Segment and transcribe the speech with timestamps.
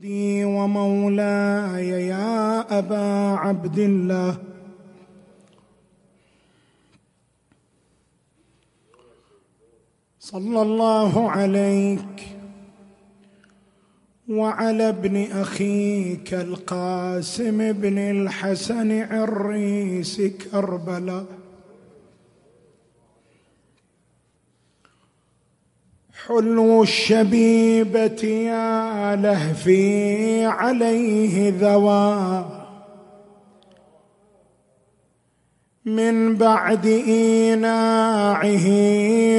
[0.00, 4.38] سيدي ومولاي يا أبا عبد الله
[10.20, 12.28] صلى الله عليك
[14.28, 21.37] وعلى ابن أخيك القاسم بن الحسن عريس كربلاء.
[26.26, 32.44] حلو الشبيبة يا لهفي عليه ذوى.
[35.84, 38.64] من بعد إيناعه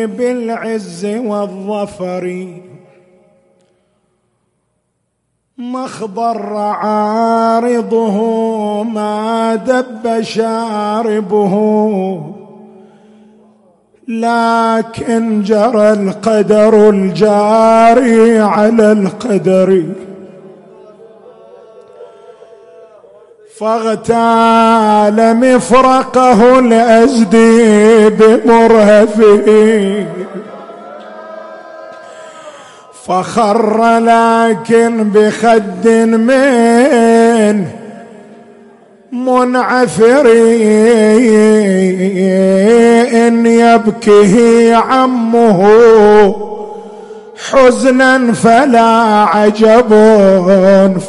[0.05, 2.47] بالعز والظفر.
[5.57, 8.17] مخضر عارضه
[8.83, 11.55] ما دب شاربه.
[14.09, 19.83] لكن جرى القدر الجاري على القدر.
[23.59, 29.45] فاغتال مفرقه الأزدي بمرهفه.
[33.05, 37.78] فخر لكن بخد من
[39.11, 40.65] منعفرين
[43.45, 46.49] يبكيه عمه.
[47.51, 49.89] حزنا فلا عجب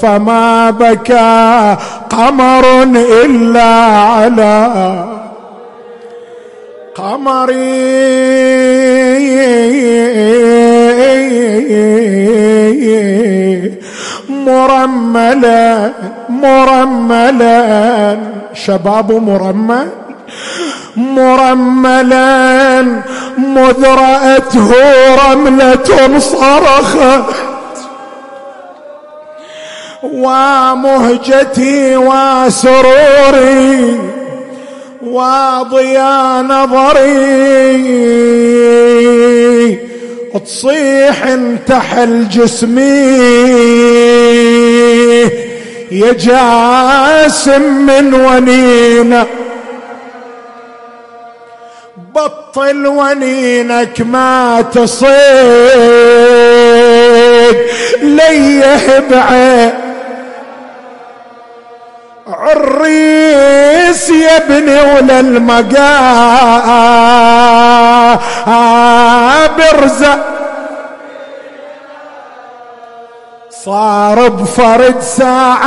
[0.03, 1.77] فما بكى
[2.10, 2.83] قمر
[3.25, 5.05] إلا على
[6.94, 8.00] قمري
[14.28, 15.93] مرملا
[16.43, 18.19] مرملا
[18.55, 19.89] شباب مرمل
[20.97, 22.83] مرملا
[23.39, 24.71] مذ رأته
[25.25, 27.37] رملة صرخت.
[30.03, 33.75] ومهجتي وسروري
[35.03, 37.81] وضيا نظري.
[40.45, 42.81] تصيح انتحل جسمي
[45.91, 49.27] يا جاسم من ونينة.
[52.15, 55.11] بطل ونينك ما تصيد.
[58.03, 59.71] ليه بعين
[62.28, 65.21] عريس يا ابني ولا
[69.59, 70.40] برزق.
[73.65, 75.60] صار بفرد ساعة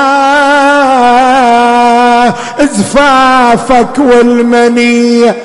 [2.62, 5.36] زفافك والمنية.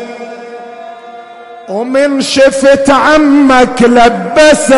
[1.68, 4.68] ومن شفت عمك لبسك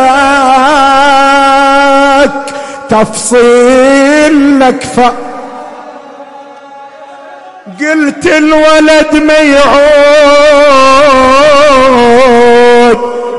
[2.88, 5.00] تفصيل لك ف.
[7.81, 9.81] قلت الولد ما يعود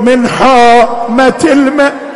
[0.01, 2.10] من حومة الماء.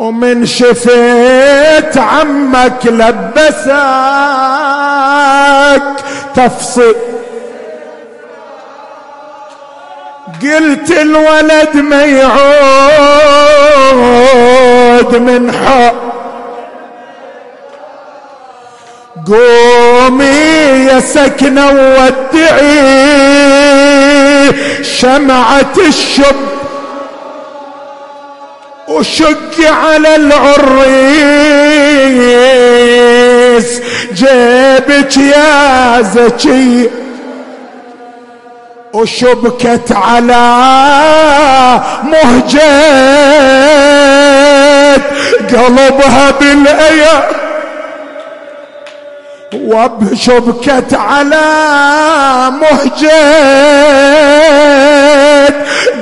[0.00, 3.70] ومن شفيت عمك لبسك.
[6.34, 6.94] تفصيل.
[10.42, 12.36] قلت الولد ما يعود
[15.16, 15.94] من حق.
[19.26, 20.24] قومي
[20.86, 22.80] يا سكنة ودعي
[24.82, 26.49] شمعة الشب
[28.90, 29.54] وشق
[29.84, 30.90] على العريس
[34.12, 36.90] جيبك يا زكي.
[38.92, 40.46] وشبكت على
[42.02, 42.70] مهجة
[45.52, 47.22] قلبها بالايام
[49.54, 51.46] وبشبكت على
[52.50, 53.22] مهجة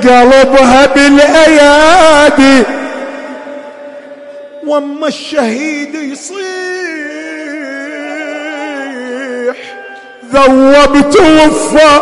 [0.03, 2.63] قلبها بالأيادي.
[4.69, 6.39] وأما الشهيد يصيح
[10.33, 11.99] ذوبت وفى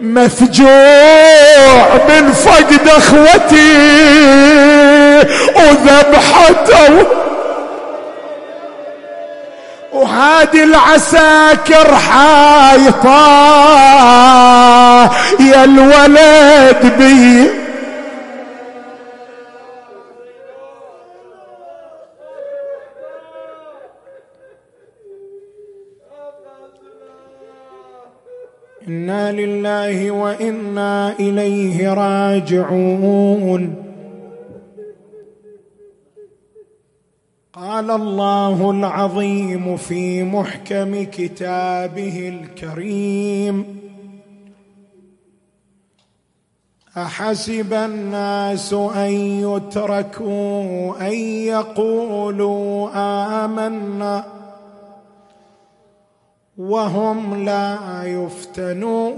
[0.00, 0.68] مفجوع
[2.08, 3.76] من فقد أخوتي
[5.56, 7.06] وذبحته.
[9.92, 13.26] وهادي العساكر حايطة
[15.40, 17.65] يا الولد بي.
[28.88, 33.74] إنا لله وإنا إليه راجعون.
[37.52, 43.80] قال الله العظيم في محكم كتابه الكريم.
[46.96, 49.10] احسب الناس ان
[49.42, 51.12] يتركوا ان
[51.46, 52.90] يقولوا
[53.44, 54.35] امنا.
[56.58, 59.16] وهم لا يفتنون.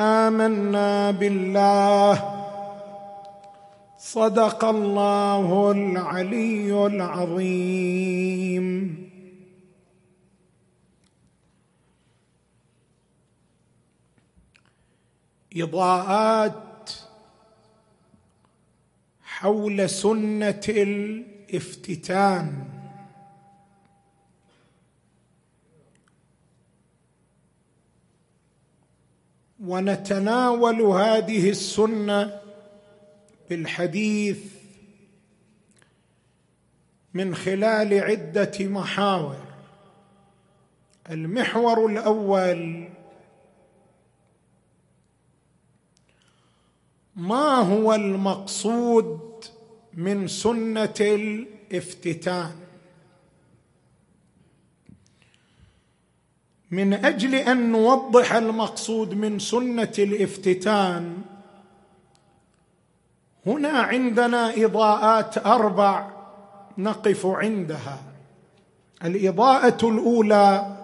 [0.00, 2.34] آمنا بالله.
[3.98, 8.68] صدق الله العلي العظيم.
[15.56, 16.90] إضاءات
[19.22, 22.77] حول سنة الافتتان.
[29.68, 32.40] ونتناول هذه السنة
[33.50, 34.38] بالحديث
[37.14, 39.36] من خلال عدة محاور.
[41.10, 42.88] المحور الأول
[47.16, 49.44] ما هو المقصود
[49.94, 52.67] من سنة الافتتان؟
[56.70, 61.16] من أجل أن نوضح المقصود من سنة الافتتان.
[63.46, 66.10] هنا عندنا إضاءات أربع
[66.78, 67.98] نقف عندها.
[69.04, 70.76] الإضاءة الأولى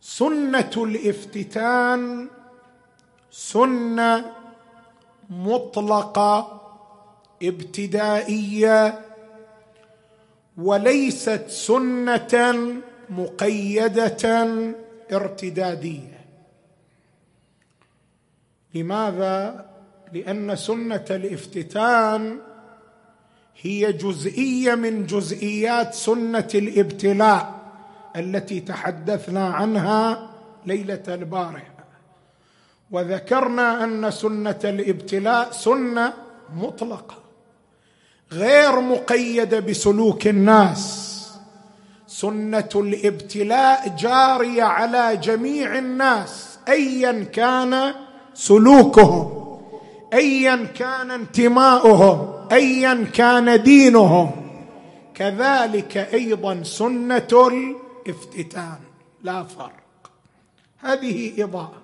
[0.00, 2.28] سنة الافتتان
[3.30, 4.32] سنة
[5.30, 6.60] مطلقة
[7.42, 9.00] ابتدائية
[10.58, 12.54] وليست سنة
[13.10, 14.48] مقيدة
[15.12, 16.20] ارتدادية.
[18.74, 19.66] لماذا؟
[20.12, 22.38] لأن سنة الافتتان
[23.60, 27.60] هي جزئية من جزئيات سنة الابتلاء
[28.16, 30.30] التي تحدثنا عنها
[30.66, 31.84] ليلة البارحة.
[32.90, 36.12] وذكرنا أن سنة الابتلاء سنة
[36.54, 37.16] مطلقة
[38.32, 41.09] غير مقيدة بسلوك الناس.
[42.10, 47.94] سنة الابتلاء جارية على جميع الناس ايا كان
[48.34, 49.58] سلوكهم
[50.12, 54.30] ايا كان انتماؤهم ايا كان دينهم.
[55.14, 57.28] كذلك أيضا سنة
[58.06, 58.78] الافتتان
[59.22, 60.10] لا فرق.
[60.78, 61.82] هذه إضاءة.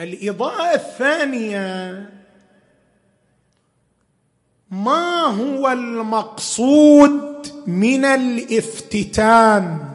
[0.00, 2.10] الإضاءة الثانية
[4.70, 7.34] ما هو المقصود
[7.66, 9.90] من الافتتان.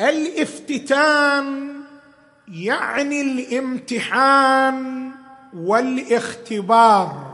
[0.00, 1.74] الافتتان
[2.48, 5.10] يعني الامتحان
[5.54, 7.28] والاختبار.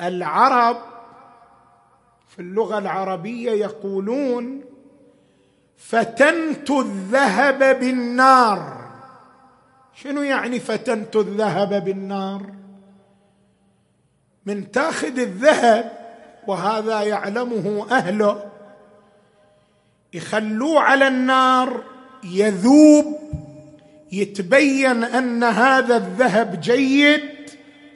[0.00, 0.76] العرب
[2.28, 4.64] في اللغة العربية يقولون
[5.76, 8.80] فتنت الذهب بالنار.
[9.94, 12.59] شنو يعني فتنت الذهب بالنار؟
[14.46, 15.92] من تاخذ الذهب
[16.46, 18.44] وهذا يعلمه أهله.
[20.12, 21.82] يخلوه على النار
[22.24, 23.18] يذوب
[24.12, 27.20] يتبين أن هذا الذهب جيد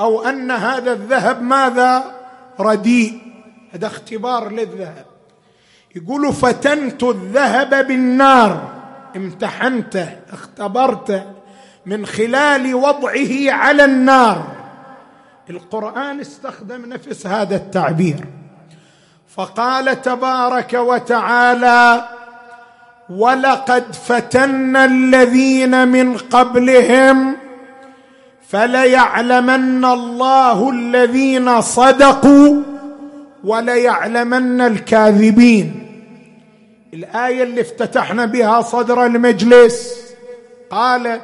[0.00, 2.14] أو أن هذا الذهب ماذا؟
[2.60, 3.20] رديء.
[3.72, 5.06] هذا اختبار للذهب.
[5.96, 8.72] يقولوا فتنت الذهب بالنار.
[9.16, 11.22] امتحنته اختبرته
[11.86, 14.53] من خلال وضعه على النار.
[15.50, 18.24] القرآن استخدم نفس هذا التعبير.
[19.36, 22.08] فقال تبارك وتعالى
[23.10, 27.36] ولقد فتنا الذين من قبلهم
[28.48, 32.62] فليعلمن الله الذين صدقوا
[33.44, 35.80] وليعلمن الكاذبين.
[36.94, 40.00] الآية اللي افتتحنا بها صدر المجلس
[40.70, 41.22] قالت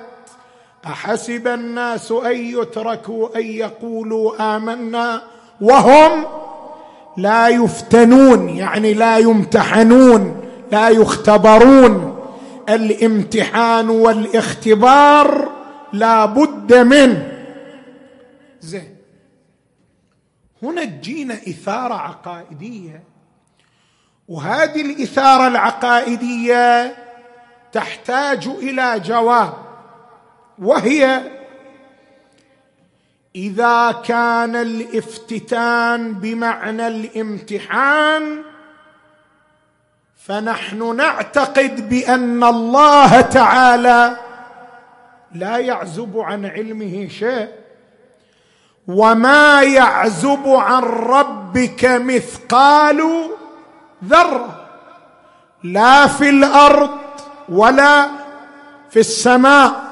[0.86, 5.22] أحسب الناس أن يتركوا أن يقولوا آمنا
[5.60, 6.24] وهم
[7.16, 10.40] لا يفتنون يعني لا يمتحنون
[10.72, 12.16] لا يختبرون.
[12.68, 15.48] الامتحان والاختبار
[15.92, 17.32] لا بد منه.
[18.60, 18.96] زين.
[20.62, 23.02] هنا تجينا إثارة عقائدية.
[24.28, 26.96] وهذه الإثارة العقائدية
[27.72, 29.69] تحتاج إلى جواب.
[30.60, 31.22] وهي
[33.36, 38.42] إذا كان الافتتان بمعنى الامتحان
[40.26, 44.16] فنحن نعتقد بأن الله تعالى
[45.34, 47.48] لا يعزب عن علمه شيء
[48.88, 53.30] وما يعزب عن ربك مثقال
[54.04, 54.66] ذرة
[55.62, 56.90] لا في الأرض
[57.48, 58.08] ولا
[58.90, 59.89] في السماء.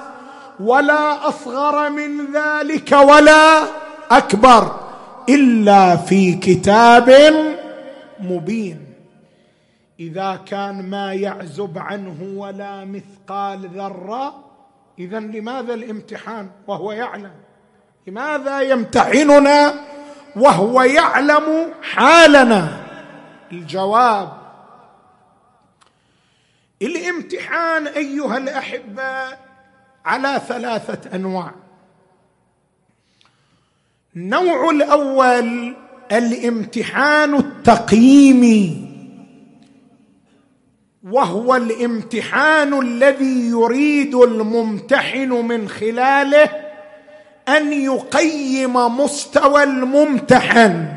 [0.61, 3.63] ولا أصغر من ذلك ولا
[4.11, 4.81] أكبر
[5.29, 7.11] إلا في كتاب
[8.21, 8.89] مبين.
[10.01, 14.45] إذا كان ما يعزب عنه ولا مثقال ذرة
[14.99, 17.33] اذا لماذا الامتحان وهو يعلم؟
[18.07, 19.75] لماذا يمتحننا
[20.37, 22.69] وهو يعلم حالنا؟
[23.53, 24.33] الجواب
[26.83, 29.48] الامتحان أيها الاحبه
[30.05, 31.55] على ثلاثة أنواع.
[34.17, 35.77] النوع الأول
[36.13, 38.89] الامتحان التقييمي
[41.03, 46.51] وهو الامتحان الذي يريد الممتحن من خلاله
[47.49, 50.89] أن يقيم مستوى الممتحن.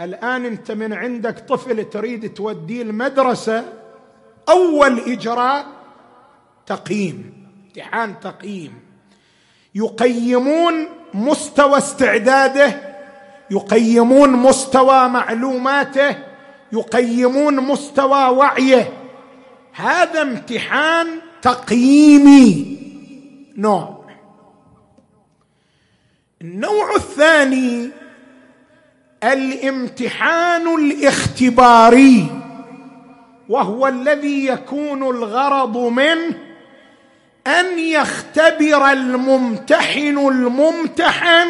[0.00, 3.64] الآن أنت من عندك طفل تريد توديه المدرسة
[4.48, 5.66] أول إجراء
[6.66, 7.33] تقييم.
[7.74, 8.80] امتحان تقييم.
[9.74, 12.94] يقيمون مستوى استعداده
[13.50, 16.16] يقيمون مستوى معلوماته
[16.72, 18.92] يقيمون مستوى وعيه.
[19.72, 21.06] هذا امتحان
[21.42, 22.78] تقييمي
[23.56, 24.04] نوع.
[26.42, 27.90] النوع الثاني
[29.24, 32.26] الامتحان الاختباري
[33.48, 36.53] وهو الذي يكون الغرض منه
[37.46, 41.48] أن يختبر الممتحن الممتحن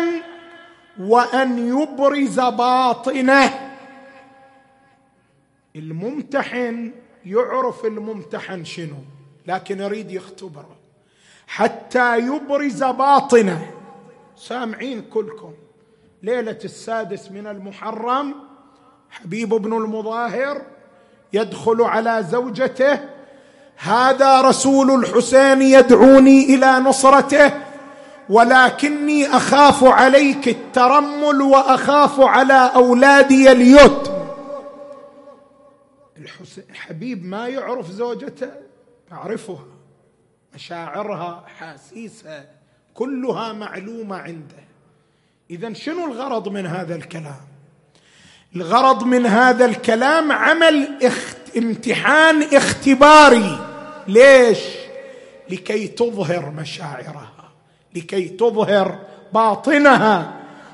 [1.01, 3.71] وأن يبرز باطنه.
[5.77, 6.93] الممتحن
[7.27, 8.97] يعرف الممتحن شنو
[9.47, 10.77] لكن يريد يختبره.
[11.47, 13.71] حتى يبرز باطنه.
[14.37, 15.53] سامعين كلكم.
[16.23, 18.35] ليلة السادس من المحرم
[19.11, 20.63] حبيب بن المظاهر
[21.33, 23.14] يدخل على زوجته
[23.77, 27.53] هذا رسول الحسين يدعوني إلى نصرته
[28.29, 34.15] ولكني أخاف عليك الترمل وأخاف على أولادي اليتم
[36.71, 38.51] الحبيب ما يعرف زوجته
[39.11, 39.65] يعرفها
[40.55, 42.47] مشاعرها حاسيسها
[42.95, 44.65] كلها معلومة عنده.
[45.51, 47.41] اذا شنو الغرض من هذا الكلام؟
[48.57, 51.11] الغرض من هذا الكلام عمل.
[51.57, 53.64] امتحان اختباري.
[54.09, 54.59] ليش؟
[55.51, 57.33] لكي تظهر مشاعرها
[57.95, 58.99] لكي تظهر
[59.33, 60.33] باطنها.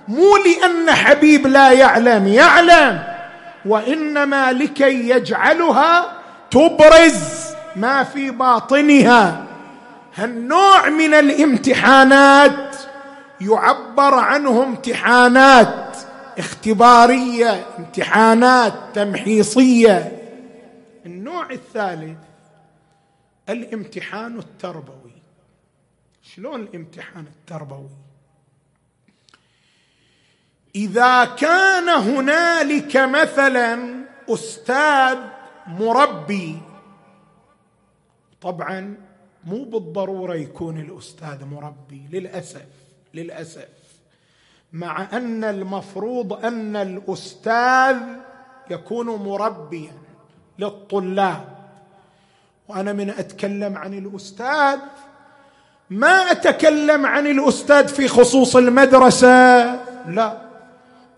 [0.08, 3.02] مو لأن حبيب لا يعلم يعلم.
[3.66, 6.12] وإنما لكي يجعلها
[6.50, 9.44] تبرز ما في باطنها.
[10.14, 12.76] هالنوع من الامتحانات
[13.40, 15.96] يعبر عنه امتحانات
[16.38, 20.12] اختبارية امتحانات تمحيصية.
[21.06, 22.18] النوع الثالث
[23.50, 25.22] الامتحان التربوي.
[26.22, 27.88] شلون الامتحان التربوي؟
[30.74, 35.18] إذا كان هنالك مثلا أستاذ
[35.66, 36.60] مربي
[38.40, 38.96] طبعا
[39.44, 42.68] مو بالضرورة يكون الأستاذ مربي للأسف
[43.14, 43.68] للأسف.
[44.72, 47.96] مع أن المفروض أن الأستاذ
[48.70, 49.98] يكون مربيا
[50.58, 51.59] للطلاب.
[52.70, 54.78] وأنا من أتكلم عن الأستاذ.
[55.90, 59.62] ما أتكلم عن الأستاذ في خصوص المدرسة؟
[60.08, 60.36] لا.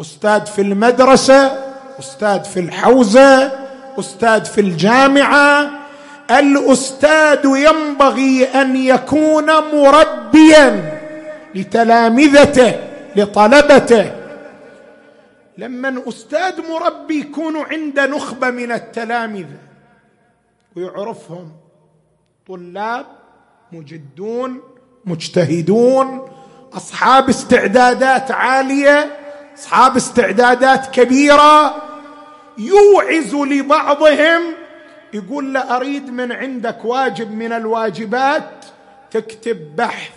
[0.01, 1.59] أستاذ في المدرسة
[1.99, 3.53] أستاذ في الحوزة
[3.99, 5.71] أستاذ في الجامعة.
[6.31, 10.93] الأستاذ ينبغي أن يكون مربيا
[11.55, 12.81] لتلامذته
[13.17, 14.13] لطلبته.
[15.59, 19.72] لما أستاذ مربي يكون عند نخبة من التلامذة
[20.76, 21.52] ويعرفهم
[22.49, 23.07] طلاب
[23.73, 24.61] مجدون
[25.05, 26.29] مجتهدون
[26.73, 29.19] أصحاب استعدادات عالية
[29.59, 31.83] أصحاب استعدادات كبيرة
[32.59, 34.43] يوعز لبعضهم
[35.14, 38.64] يقول له أريد من عندك واجب من الواجبات
[39.11, 40.12] تكتب بحث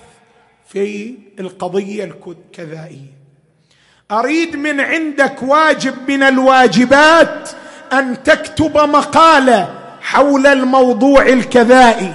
[0.68, 3.16] في القضية الكذائية.
[4.12, 7.50] أريد من عندك واجب من الواجبات
[7.94, 12.14] أن تكتب مقالة حول الموضوع الكذائي.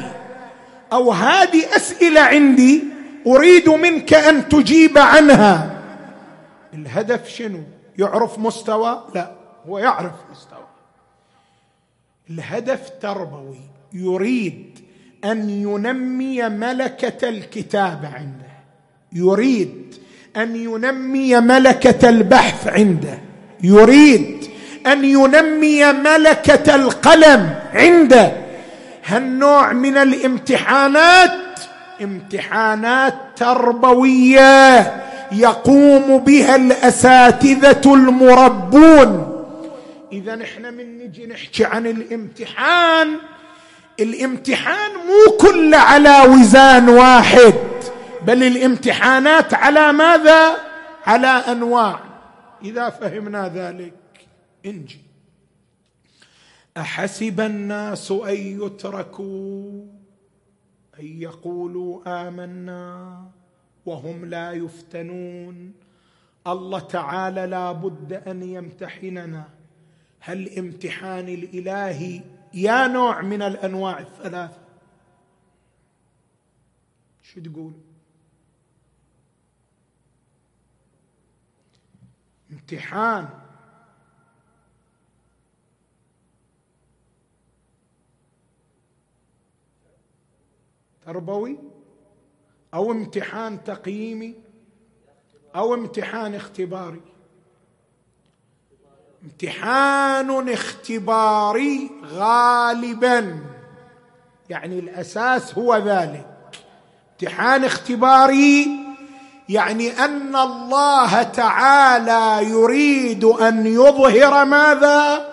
[0.93, 2.85] أو هذه أسئلة عندي
[3.27, 5.81] أريد منك أن تجيب عنها.
[6.75, 7.61] الهدف شنو؟
[7.99, 9.31] يعرف مستوى؟ لا
[9.69, 10.67] هو يعرف مستوى.
[12.31, 13.61] الهدف تربوي.
[13.93, 14.79] يريد
[15.25, 18.51] أن ينمي ملكة الكتابه عنده.
[19.13, 19.95] يريد
[20.37, 23.19] أن ينمي ملكة البحث عنده.
[23.63, 24.40] يريد
[24.93, 28.33] أن ينمي ملكة القلم عنده
[29.07, 31.31] هالنوع من الامتحانات
[32.03, 34.93] امتحانات تربوية
[35.33, 39.27] يقوم بها الأساتذة المربون.
[40.13, 43.17] إذا إحنا من نجي نحكي عن الامتحان
[44.01, 47.55] الامتحان مو كله على وزان واحد
[48.27, 50.57] بل الامتحانات على ماذا؟
[51.07, 51.99] على أنواع.
[52.65, 54.00] إذا فهمنا ذلك
[54.67, 55.01] إنجي.
[56.77, 59.87] أحسب الناس أن يتركوا
[61.01, 63.31] أن يقولوا آمنا
[63.87, 65.73] وهم لا يفتنون.
[66.47, 69.49] الله تعالى لا بد أن يمتحننا.
[70.21, 72.23] هل امتحان الالهي
[72.55, 74.61] يا نوع من الأنواع الثلاثة؟
[77.23, 77.73] شو تقول؟
[82.53, 83.40] امتحان.
[91.11, 91.59] تربوي
[92.75, 94.35] أو امتحان تقييمي
[95.57, 97.01] أو امتحان اختباري.
[99.25, 103.41] امتحان اختباري غالبا
[104.51, 106.27] يعني الأساس هو ذلك.
[107.13, 108.67] امتحان اختباري
[109.49, 115.29] يعني أن الله تعالى يريد أن يظهر ماذا؟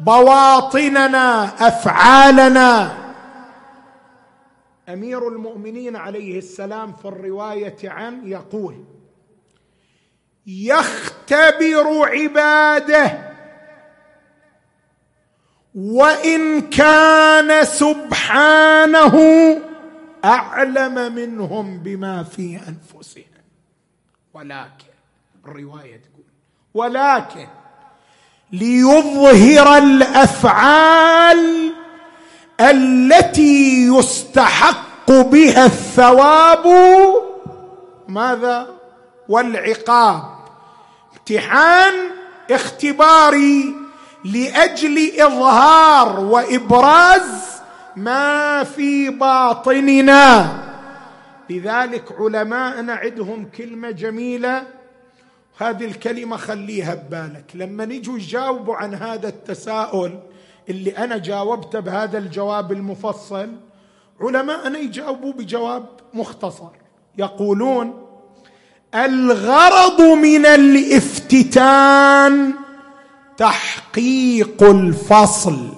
[0.00, 3.05] بواطننا أفعالنا.
[4.88, 8.84] أمير المؤمنين عليه السلام في الرواية عن يقول
[10.46, 13.32] يختبر عباده
[15.74, 19.16] وإن كان سبحانه
[20.24, 23.24] أعلم منهم بما في أنفسهم.
[24.34, 24.86] ولكن
[25.44, 26.24] الرواية تقول
[26.74, 27.46] ولكن
[28.52, 31.72] ليظهر الأفعال
[32.60, 36.66] التي يستحق بها الثواب
[38.08, 38.68] ماذا؟
[39.28, 40.22] والعقاب.
[41.12, 41.94] امتحان
[42.50, 43.74] اختباري
[44.24, 47.30] لأجل إظهار وإبراز
[47.96, 50.52] ما في باطننا.
[51.50, 54.62] لذلك علماءنا عندهم كلمة جميلة.
[55.58, 57.44] هذه الكلمة خليها ببالك.
[57.54, 60.18] لما نجوا يجاوبوا عن هذا التساؤل
[60.68, 63.52] اللي أنا جاوبته بهذا الجواب المفصل
[64.20, 66.70] علماءنا يجاوبوا بجواب مختصر.
[67.18, 68.06] يقولون
[68.94, 71.94] الغرض من الافتتان
[73.36, 75.68] تحقيق الفصل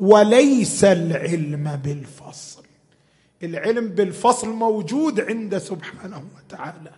[0.00, 2.62] وليس العلم بالفصل.
[3.42, 6.90] العلم بالفصل موجود عنده سبحانه وتعالى.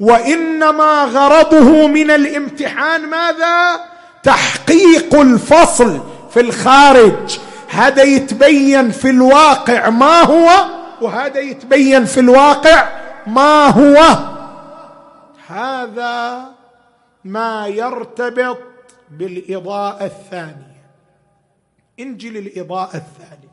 [0.00, 3.80] وإنما غرضه من الامتحان ماذا؟
[4.22, 7.38] تحقيق الفصل في الخارج.
[7.68, 13.98] هذا يتبين في الواقع ما هو وهذا يتبين في الواقع ما هو.
[15.46, 16.48] هذا
[17.24, 18.58] ما يرتبط
[19.10, 20.68] بالإضاءة الثانية.
[22.00, 23.48] انجل الإضاءة الثالثه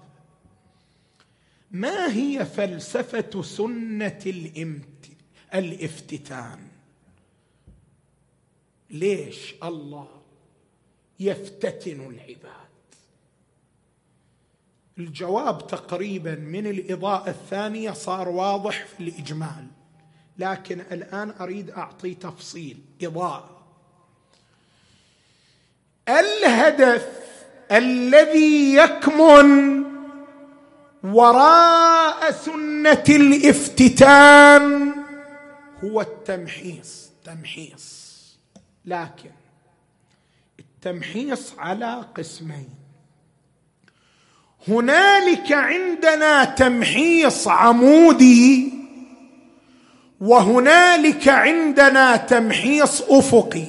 [1.71, 5.05] ما هي فلسفة سنة الامت...
[5.53, 6.59] الافتتان؟
[8.89, 10.07] ليش الله
[11.19, 12.64] يفتتن العباد؟
[14.97, 19.67] الجواب تقريبا من الإضاءة الثانية صار واضح في الإجمال.
[20.38, 23.49] لكن الآن أريد أعطي تفصيل إضاءة.
[26.10, 27.10] الهدف
[27.71, 29.84] الذي يكمن
[31.03, 34.93] وراء سنة الافتتان
[35.84, 38.05] هو التمحيص تمحيص.
[38.86, 39.31] لكن
[40.60, 42.84] التمحيص على قسمين.
[44.67, 48.73] هنالك عندنا تمحيص عمودي
[50.21, 53.65] وهنالك عندنا تمحيص أفقي.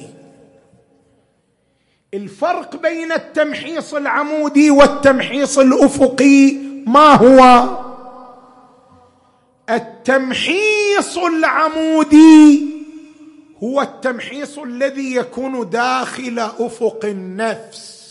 [2.13, 6.51] الفرق بين التمحيص العمودي والتمحيص الأفقي
[6.87, 7.69] ما هو؟
[9.69, 12.65] التمحيص العمودي
[13.63, 18.07] هو التمحيص الذي يكون داخل أفق النفس.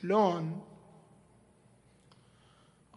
[0.00, 0.69] شلون؟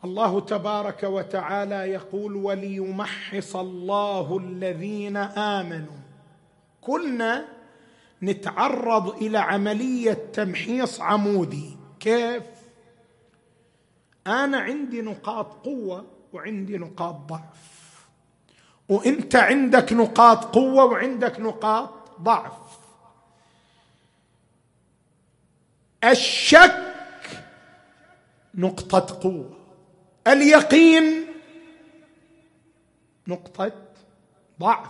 [0.06, 5.98] الله تبارك وتعالى يقول وليمحص الله الذين آمنوا.
[6.82, 7.46] كلنا
[8.24, 11.78] نتعرض إلى عملية تمحيص عمودي.
[12.00, 12.44] كيف؟
[14.28, 18.08] أنا عندي نقاط قوة وعندي نقاط ضعف.
[18.90, 21.90] وإنت عندك نقاط قوة وعندك نقاط
[22.22, 22.54] ضعف.
[26.04, 26.94] الشك
[28.56, 29.63] نقطة قوة.
[30.28, 31.26] اليقين.
[33.28, 33.72] نقطة
[34.60, 34.90] ضعف.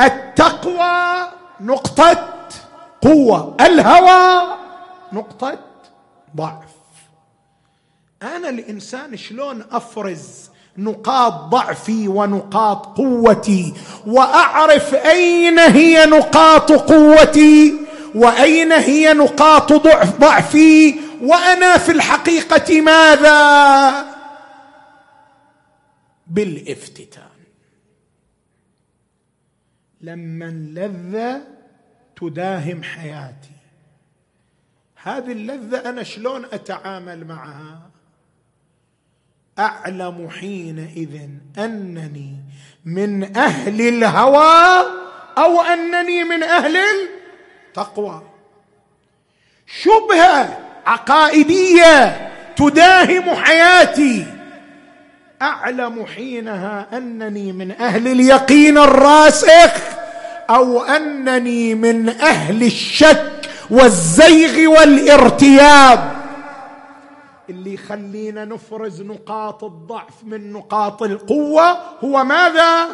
[0.00, 1.28] التقوى.
[1.60, 2.38] نقطة
[3.02, 3.56] قوة.
[3.60, 4.56] الهوى.
[5.12, 5.58] نقطة
[6.36, 6.72] ضعف.
[8.22, 13.74] أنا الإنسان شلون أفرز نقاط ضعفي ونقاط قوتي
[14.06, 17.74] وأعرف أين هي نقاط قوتي
[18.14, 24.06] وأين هي نقاط ضعف ضعفي وأنا في الحقيقة ماذا؟
[26.26, 27.22] بالإفتتان.
[30.00, 31.42] لما اللذه
[32.16, 33.52] تداهم حياتي.
[35.02, 37.90] هذه اللذة أنا شلون أتعامل معها؟
[39.58, 42.36] أعلم حينئذ أنني
[42.84, 44.86] من أهل الهوى
[45.38, 48.22] أو أنني من أهل التقوى.
[49.66, 54.26] شبهة عقائدية تداهم حياتي.
[55.42, 59.72] أعلم حينها أنني من أهل اليقين الراسخ
[60.50, 63.32] أو أنني من أهل الشك
[63.70, 66.12] والزيغ والارتياب.
[67.50, 72.88] اللي يخلينا نفرز نقاط الضعف من نقاط القوة هو ماذا؟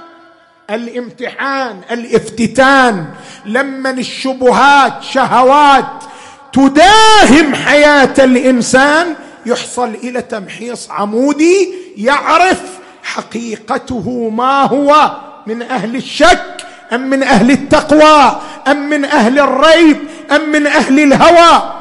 [0.71, 3.07] الامتحان الافتتان.
[3.45, 6.05] لما الشبهات شهوات
[6.53, 17.11] تداهم حياة الإنسان يحصل إلى تمحيص عمودي يعرف حقيقته ما هو من أهل الشك أم
[17.11, 19.97] من أهل التقوى أم من أهل الريب
[20.31, 21.75] أم من أهل الهوى.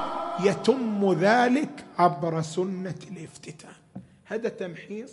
[0.44, 3.72] يتم ذلك عبر سنة الافتتان.
[4.26, 5.12] هذا تمحيص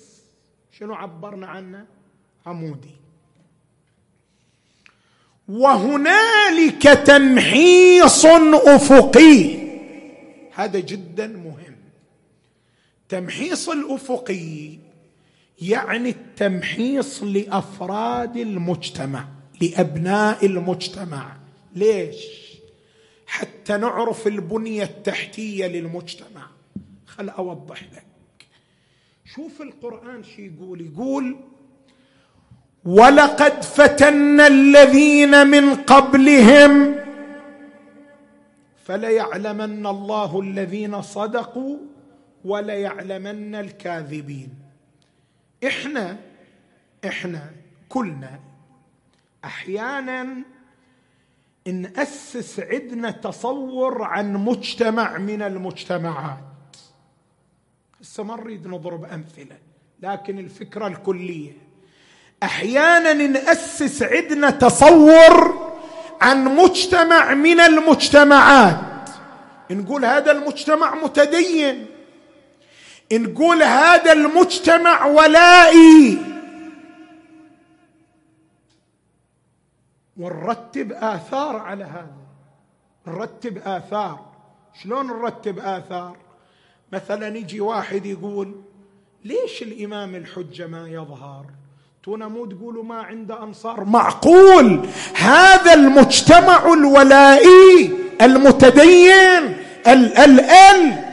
[0.79, 1.85] شنو عبرنا عنه؟
[2.47, 3.04] عمودي.
[5.49, 9.65] وهنالك تمحيص أفقي.
[10.55, 11.77] هذا جدا مهم.
[13.09, 14.79] تمحيص الأفقي
[15.63, 19.29] يعني التمحيص لأفراد المجتمع
[19.61, 21.37] لأبناء المجتمع.
[21.75, 22.17] ليش؟
[23.27, 26.47] حتى نعرف البنية التحتية للمجتمع.
[27.07, 28.07] خل أوضح لك.
[29.35, 30.81] شوف القرآن شي يقول.
[30.81, 31.37] يقول
[32.85, 36.95] ولقد فتنا الذين من قبلهم
[38.85, 41.79] فليعلمن الله الذين صدقوا
[42.45, 44.55] وليعلمن الكاذبين.
[45.67, 46.17] إحنا
[47.05, 47.51] إحنا
[47.89, 48.41] كلنا
[49.45, 50.29] أحيانا
[51.67, 56.77] ناسس عندنا تصور عن مجتمع من المجتمعات.
[58.01, 59.59] هسه ما نريد نضرب أمثلة
[60.03, 61.64] لكن الفكرة الكلية.
[62.43, 65.65] أحيانا نأسس عندنا تصور
[66.21, 69.11] عن مجتمع من المجتمعات.
[69.71, 71.87] نقول هذا المجتمع متدين.
[73.13, 76.19] نقول هذا المجتمع ولائي.
[80.17, 82.17] ونرتب آثار على هذا.
[83.07, 84.35] نرتب آثار.
[84.83, 86.17] شلون نرتب آثار؟
[86.93, 88.63] مثلا يجي واحد يقول
[89.25, 91.47] ليش الإمام الحجة ما يظهر؟
[92.05, 93.85] تونا مو تقولوا ما عنده أنصار.
[93.85, 94.89] معقول!
[95.15, 99.43] هذا المجتمع الولائي المتدين
[99.87, 101.05] ال ال ال.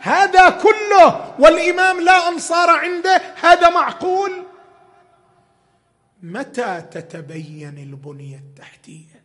[0.00, 4.30] هذا كله والإمام لا أنصار عنده هذا معقول؟
[6.22, 9.22] متى تتبين البنية التحتية؟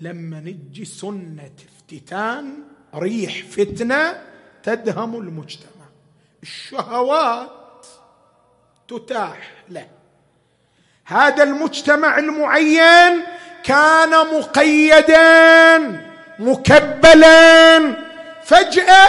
[0.00, 2.54] لما نجي سنة افتتان
[2.94, 4.22] ريح فتنة
[4.62, 5.69] تدهم المجتمع.
[6.42, 7.86] الشهوات
[8.88, 9.86] تتاح له.
[11.04, 13.22] هذا المجتمع المعين
[13.64, 15.78] كان مقيدا
[16.38, 17.94] مكبلا.
[18.44, 19.08] فجأة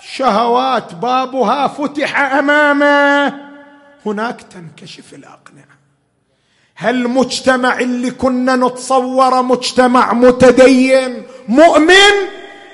[0.00, 3.26] شهوات بابها فتح أمامه.
[4.06, 5.76] هناك تنكشف الأقنعة.
[6.74, 12.14] هل مجتمع اللي كنا نتصوره مجتمع متدين مؤمن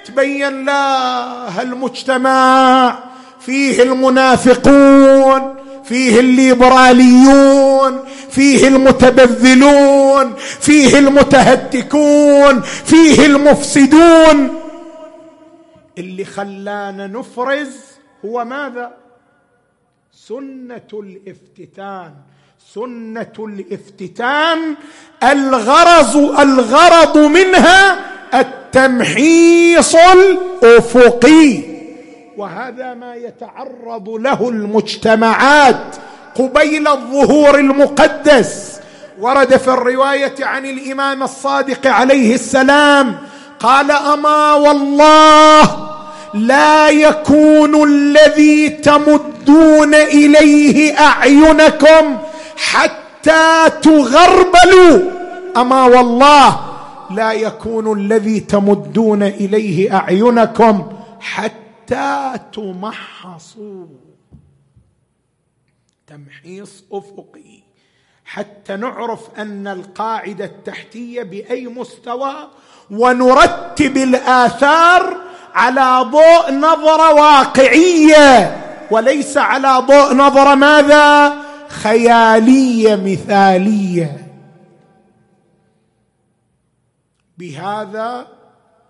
[0.05, 3.12] تبين لا هالمجتمع
[3.47, 14.61] فيه المنافقون فيه الليبراليون فيه المتبذلون فيه المتهتكون فيه المفسدون.
[15.99, 17.77] اللي خلانا نفرز
[18.25, 18.93] هو ماذا؟
[20.29, 22.13] سنة الافتتان.
[22.75, 24.59] سنة الافتتان
[25.23, 27.99] الغرض الغرض منها
[28.35, 31.72] التمحيص الأفقي.
[32.37, 35.97] وهذا ما يتعرض له المجتمعات
[36.35, 38.81] قبيل الظهور المقدس.
[39.21, 43.19] ورد في الرواية عن الإمام الصادق عليه السلام
[43.61, 45.63] قال أما والله
[46.35, 52.19] لا يكون الذي تمدون إليه أعينكم
[52.57, 55.11] حتى تغربلوا.
[55.57, 56.61] أما والله
[57.11, 60.87] لا يكون الذي تمدون إليه أعينكم
[61.21, 61.62] حتى
[62.53, 63.87] تمحصوا
[66.07, 67.63] تمحيص أفقي.
[68.25, 72.35] حتى نعرف أن القاعدة التحتية بأي مستوى
[72.91, 75.17] ونرتب الآثار
[75.55, 78.57] على ضوء نظره واقعية
[78.91, 81.33] وليس على ضوء نظره ماذا؟
[81.69, 84.27] خيالية مثالية.
[87.39, 88.27] بهذا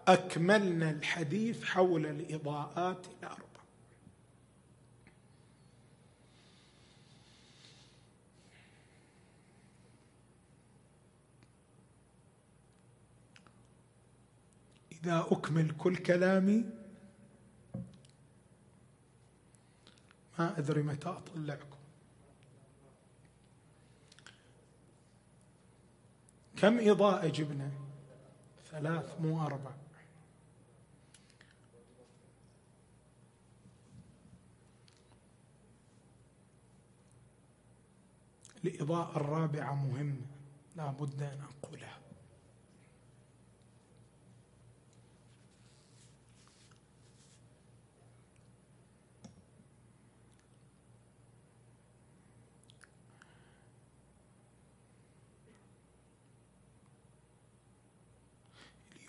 [0.09, 3.43] أكملنا الحديث حول الإضاءات الاربع
[14.93, 16.65] إذا أكمل كل كلامي
[20.39, 21.77] ما أدري متى أطلعكم.
[26.57, 27.71] كم إضاءة جبنا؟
[28.71, 29.82] ثلاث مو أربع.
[38.65, 40.27] الإضاءة الرابعة مهمة
[40.77, 41.99] لا بد أن أقولها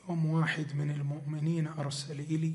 [0.03, 2.53] اليوم واحد من المؤمنين أرسل إلي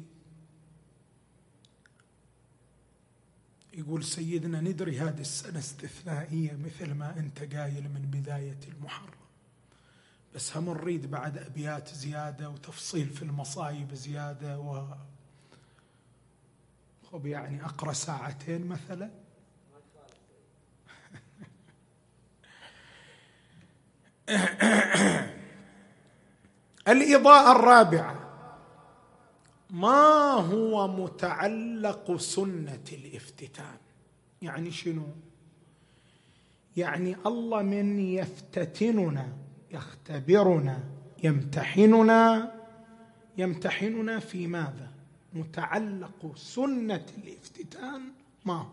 [3.88, 9.18] يقول سيدنا ندري هذه السنة استثنائية مثل ما أنت قايل من بداية المحرم.
[10.34, 14.84] بس هم نريد بعد أبيات زيادة وتفصيل في المصايب زيادة و
[17.12, 19.10] خب يعني أقرأ ساعتين مثلا.
[26.88, 28.17] الإضاءة الرابعة.
[29.70, 33.76] ما هو متعلق سنة الافتتان؟
[34.42, 35.06] يعني شنو؟
[36.76, 39.32] يعني الله من يفتتننا
[39.70, 40.80] يختبرنا
[41.22, 42.52] يمتحننا.
[43.38, 44.90] يمتحننا في ماذا؟
[45.32, 48.02] متعلق سنة الافتتان
[48.44, 48.66] ما هو؟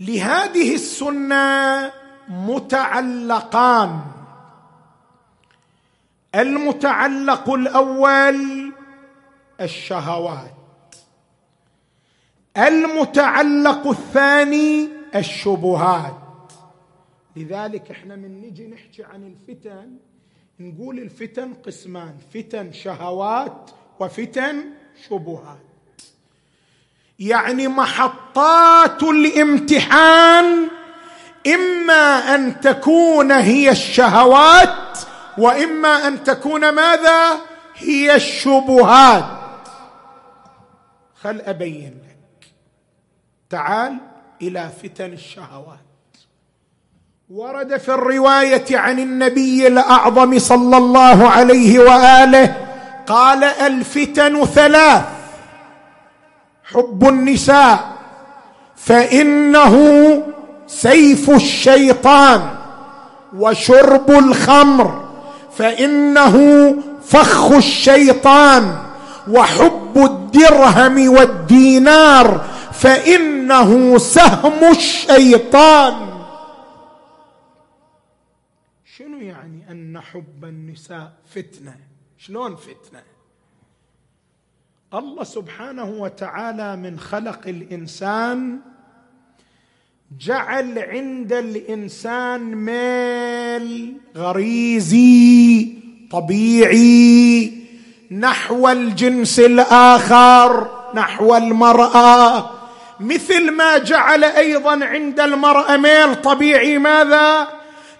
[0.00, 1.92] لهذه السنة
[2.28, 4.00] متعلقان.
[6.34, 8.63] المتعلق الأول
[9.60, 10.54] الشهوات.
[12.56, 16.18] المتعلق الثاني الشبهات.
[17.36, 19.96] لذلك إحنا من نجي نحكي عن الفتن
[20.60, 24.64] نقول الفتن قسمان فتن شهوات وفتن
[25.08, 25.58] شبهات.
[27.18, 30.68] يعني محطات الامتحان
[31.46, 34.98] إما أن تكون هي الشهوات
[35.38, 37.40] وإما أن تكون ماذا؟
[37.74, 39.43] هي الشبهات.
[41.24, 42.46] خل أبين لك.
[43.50, 43.96] تعال
[44.42, 45.78] إلى فتن الشهوات.
[47.30, 52.56] ورد في الرواية عن النبي الأعظم صلى الله عليه وآله
[53.06, 55.04] قال الفتن ثلاث
[56.64, 57.92] حب النساء
[58.76, 59.76] فإنه
[60.66, 62.56] سيف الشيطان
[63.36, 65.08] وشرب الخمر
[65.56, 66.36] فإنه
[67.04, 68.83] فخ الشيطان.
[69.28, 72.38] وحب الدرهم والدينار
[72.72, 76.14] فإنه سهم الشيطان.
[78.96, 81.76] شنو يعني أن حب النساء فتنة؟
[82.18, 83.02] شلون فتنة؟
[84.94, 88.58] الله سبحانه وتعالى من خلق الإنسان
[90.18, 95.72] جعل عند الإنسان ميل غريزي
[96.10, 97.63] طبيعي
[98.10, 102.50] نحو الجنس الآخر نحو المرأة.
[103.00, 107.48] مثل ما جعل أيضا عند المرأة ميل طبيعي ماذا؟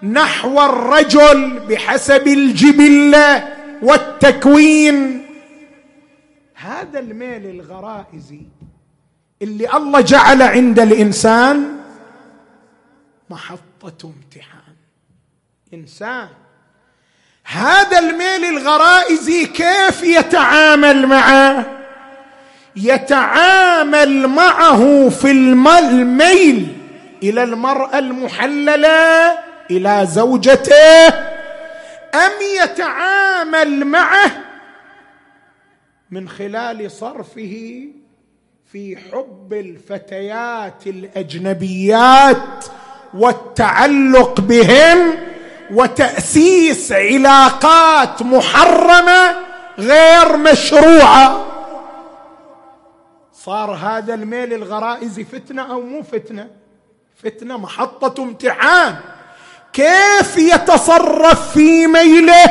[0.03, 3.49] نحو الرجل بحسب الجبلة
[3.83, 5.27] والتكوين.
[6.55, 8.43] هذا الميل الغرائزي
[9.43, 11.81] اللي الله جعل عند الإنسان
[13.31, 14.75] محطة امتحان.
[15.75, 16.29] إنسان
[17.45, 21.67] هذا الميل الغرائزي كيف يتعامل معه؟
[22.77, 26.77] يتعامل معه في الميل
[27.23, 29.39] إلى المرأة المحللة
[29.71, 31.09] إلى زوجته
[32.15, 34.31] أم يتعامل معه
[36.11, 37.83] من خلال صرفه
[38.73, 42.65] في حب الفتيات الأجنبيات
[43.15, 45.15] والتعلق بهن
[45.70, 49.37] وتأسيس علاقات محرمة
[49.79, 51.46] غير مشروعة.
[53.33, 56.50] صار هذا الميل الغرائزي فتنة أو مو فتنة؟
[57.16, 58.96] فتنة محطة امتحان.
[59.72, 62.44] كيف يتصرف في ميله؟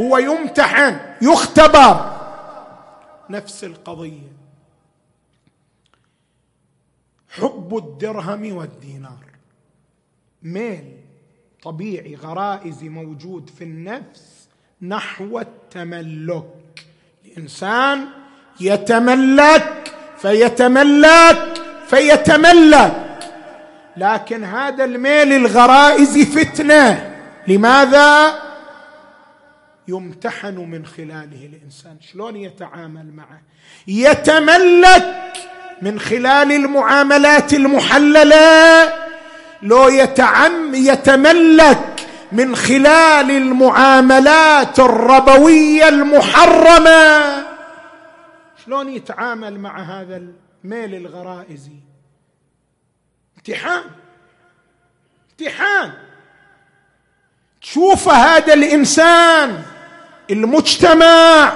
[0.00, 2.14] هو يمتحن يختبر.
[3.30, 4.32] نفس القضية.
[7.28, 9.24] حب الدرهم والدينار.
[10.42, 11.03] ميل.
[11.64, 14.48] طبيعي غرائزي موجود في النفس
[14.82, 16.84] نحو التملك.
[17.24, 18.06] الإنسان
[18.60, 23.30] يتملك فيتملك فيتملك
[23.96, 27.14] لكن هذا الميل الغرائزي فتنة.
[27.48, 28.34] لماذا؟
[29.88, 31.96] يمتحن من خلاله الإنسان.
[32.00, 33.40] شلون يتعامل معه؟
[33.86, 35.32] يتملك
[35.82, 39.03] من خلال المعاملات المحللة.
[39.64, 47.44] لو يتعم يتملك من خلال المعاملات الربوية المحرمة.
[48.64, 50.16] شلون يتعامل مع هذا
[50.64, 51.76] الميل الغرائزي؟
[53.36, 53.84] امتحان.
[55.30, 55.92] امتحان.
[57.62, 59.62] تشوف هذا الإنسان
[60.30, 61.52] المجتمع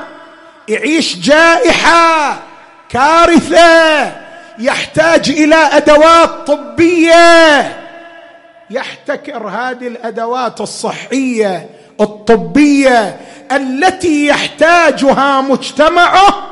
[0.68, 2.42] يعيش جائحة
[2.88, 4.12] كارثة
[4.58, 7.77] يحتاج إلى أدوات طبية
[8.70, 13.20] يحتكر هذه الأدوات الصحية الطبية
[13.52, 16.48] التي يحتاجها مجتمعه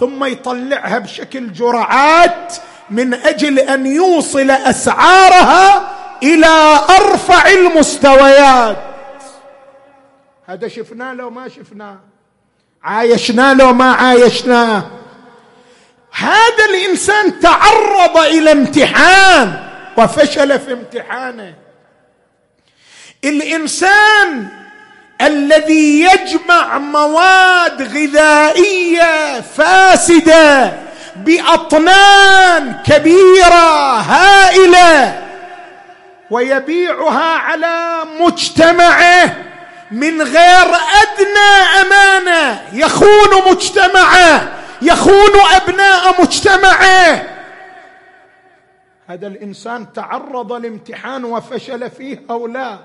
[0.00, 2.54] ثم يطلعها بشكل جرعات
[2.90, 5.90] من أجل أن يوصل أسعارها
[6.22, 8.76] إلى أرفع المستويات.
[10.46, 11.98] هذا شفناه لو ما شفناه
[12.82, 14.82] عايشناه لو ما عايشناه
[16.12, 19.67] هذا الإنسان تعرض إلى امتحان.
[19.98, 21.54] وفشل في امتحانه.
[23.24, 24.48] الإنسان
[25.20, 30.72] الذي يجمع مواد غذائية فاسدة
[31.16, 35.22] بأطنان كبيرة هائلة
[36.30, 39.36] ويبيعها على مجتمعه
[39.90, 40.66] من غير
[41.02, 42.62] أدنى أمانة.
[42.72, 47.37] يخون مجتمعه يخون أبناء مجتمعه.
[49.08, 52.78] هذا الإنسان تعرض لامتحان وفشل فيه أو لا.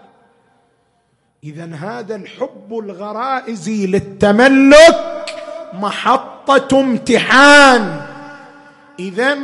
[1.43, 5.25] اذا هذا الحب الغرائزي للتملك
[5.73, 8.07] محطة امتحان.
[8.99, 9.37] اذا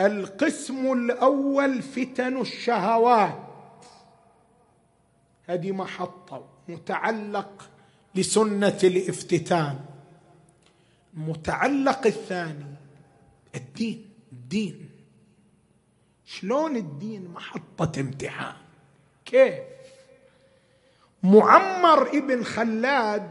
[0.00, 3.84] القسم الأول فتن الشهوات.
[5.48, 7.68] هذه محطة متعلق
[8.14, 9.78] لسنة الافتتان.
[11.16, 12.74] المتعلق الثاني
[13.54, 14.07] الدين.
[14.48, 14.90] الدين.
[16.24, 18.56] شلون الدين محطة امتحان؟
[19.24, 19.54] كيف؟
[21.22, 23.30] معمر ابن خلاد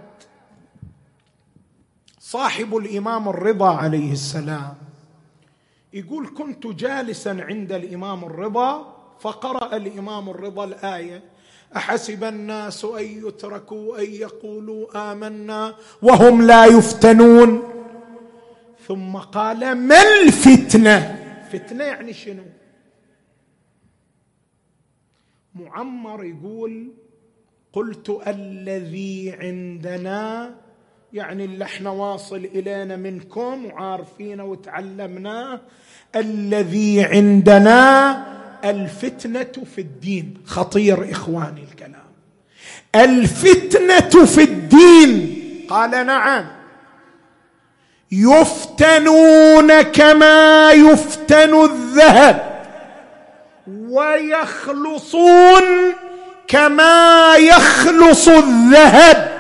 [2.20, 4.76] صاحب الإمام الرضا عليه السلام
[5.94, 11.24] يقول كنت جالسا عند الإمام الرضا فقرأ الإمام الرضا الآية.
[11.76, 17.67] أحسب الناس أن يتركوا أن يقولوا آمنا وهم لا يفتنون.
[18.88, 22.44] ثم قال ما الفتنة؟ فتنة يعني شنو؟
[25.56, 26.92] معمر يقول
[27.74, 30.56] قلت الذي عندنا
[31.14, 35.62] يعني اللي إحنا واصل إلينا منكم وعارفينه وتعلمناه
[36.16, 38.38] الذي عندنا
[38.70, 40.34] الفتنة في الدين.
[40.46, 42.08] خطير إخواني الكلام.
[42.96, 45.38] الفتنة في الدين.
[45.70, 46.57] قال نعم.
[48.12, 52.58] يفتنون كما يفتن الذهب
[53.90, 55.64] ويخلصون
[56.48, 59.38] كما يخلص الذهب.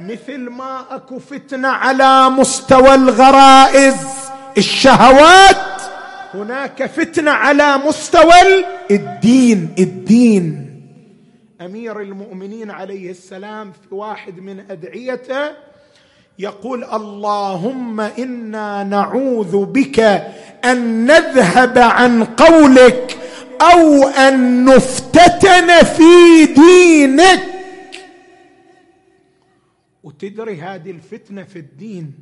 [0.00, 3.94] مثل ما أكو فتنة على مستوى الغرائز
[4.58, 5.82] الشهوات
[6.34, 9.74] هناك فتنة على مستوى الدين.
[9.78, 10.66] الدين.
[11.60, 15.69] أمير المؤمنين عليه السلام في واحد من أدعيته
[16.40, 20.00] يقول اللهم إنا نعوذ بك
[20.64, 23.18] أن نذهب عن قولك
[23.60, 27.42] أو أن نفتتن في دينك.
[30.04, 32.14] وتدري هذه الفتنة في الدين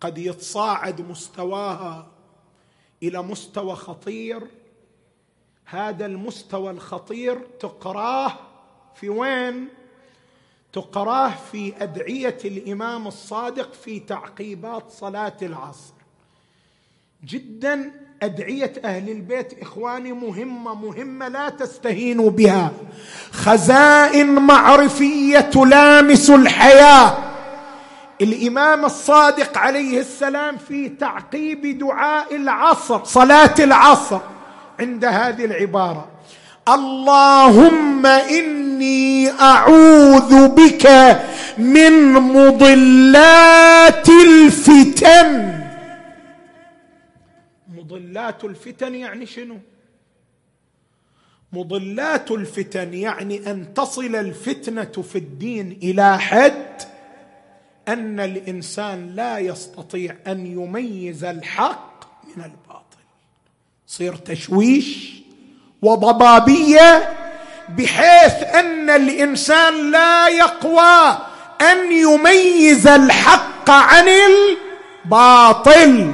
[0.00, 2.06] قد يتصاعد مستواها
[3.02, 4.42] إلى مستوى خطير.
[5.64, 8.32] هذا المستوى الخطير تقراه
[8.94, 9.68] في وين؟
[10.72, 15.92] تقراه في أدعية الإمام الصادق في تعقيبات صلاة العصر.
[17.24, 17.92] جدا
[18.22, 22.72] أدعية أهل البيت إخواني مهمة مهمة لا تستهينوا بها.
[23.32, 27.16] خزائن معرفية تلامس الحياة.
[28.20, 34.20] الإمام الصادق عليه السلام في تعقيب دعاء العصر صلاة العصر
[34.80, 36.08] عند هذه العبارة.
[36.68, 40.86] اللهم إني أعوذ بك
[41.58, 45.60] من مضلات الفتن.
[47.68, 49.58] مضلات الفتن يعني شنو؟
[51.52, 56.82] مضلات الفتن يعني أن تصل الفتنة في الدين إلى حد
[57.88, 62.04] أن الإنسان لا يستطيع أن يميز الحق
[62.36, 62.98] من الباطل.
[63.86, 65.18] صير تشويش؟
[65.82, 67.08] وضبابية
[67.68, 71.18] بحيث أن الإنسان لا يقوى
[71.60, 74.04] أن يميز الحق عن
[75.04, 76.12] الباطل.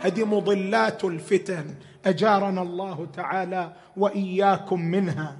[0.00, 1.64] هذه مضلات الفتن
[2.06, 5.36] أجارنا الله تعالى وإياكم منها.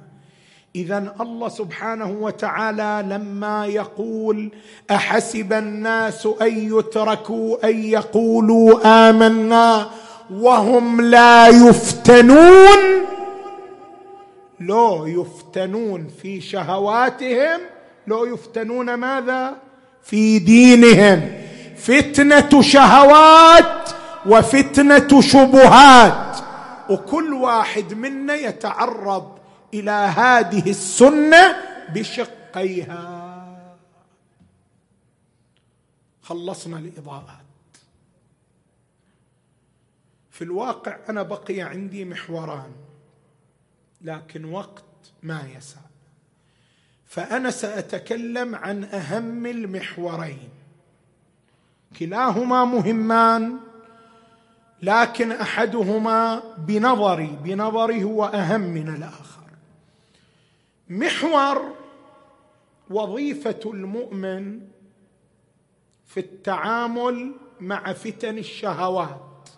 [0.75, 4.53] اذا الله سبحانه وتعالى لما يقول
[4.91, 9.91] أحسب الناس أن يتركوا أن يقولوا آمنا
[10.31, 13.02] وهم لا يفتنون؟
[14.67, 17.61] لو يفتنون في شهواتهم
[18.07, 19.57] لو يفتنون ماذا؟
[20.03, 21.43] في دينهم.
[21.77, 23.91] فتنة شهوات
[24.27, 26.37] وفتنة شبهات.
[26.91, 29.39] وكل واحد منا يتعرض
[29.75, 31.57] إلى هذه السنة
[31.95, 33.19] بشقيها.
[36.23, 37.27] خلصنا الإضاءات.
[40.31, 42.73] في الواقع أنا بقي عندي محوران.
[44.03, 44.85] لكن وقت
[45.23, 45.81] ما يسع.
[47.07, 50.49] فأنا سأتكلم عن أهم المحورين.
[51.99, 53.59] كلاهما مهمان
[54.83, 59.43] لكن أحدهما بنظري بنظري هو أهم من الآخر.
[60.89, 61.75] محور
[62.91, 64.61] وظيفة المؤمن
[66.07, 69.49] في التعامل مع فتن الشهوات.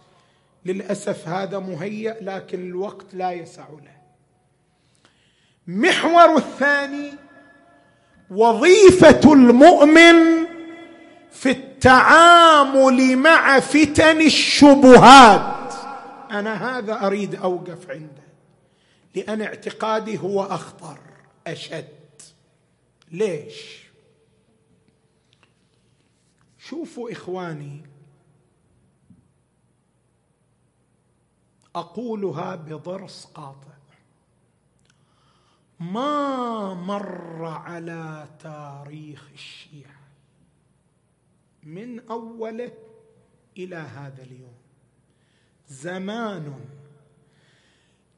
[0.64, 3.93] للأسف هذا مهيأ لكن الوقت لا يسع له.
[5.66, 7.12] محور الثاني
[8.30, 10.46] وظيفة المؤمن
[11.30, 15.74] في التعامل مع فتن الشبهات.
[16.30, 18.24] أنا هذا أريد أوقف عنده
[19.14, 20.98] لأن اعتقادي هو أخطر
[21.46, 21.88] أشد.
[23.10, 23.84] ليش؟
[26.58, 27.82] شوفوا إخواني
[31.74, 33.74] أقولها بضرس قاطع.
[35.80, 40.00] ما مر على تاريخ الشيعة
[41.62, 42.72] من أوله
[43.56, 44.54] إلى هذا اليوم.
[45.68, 46.54] زمان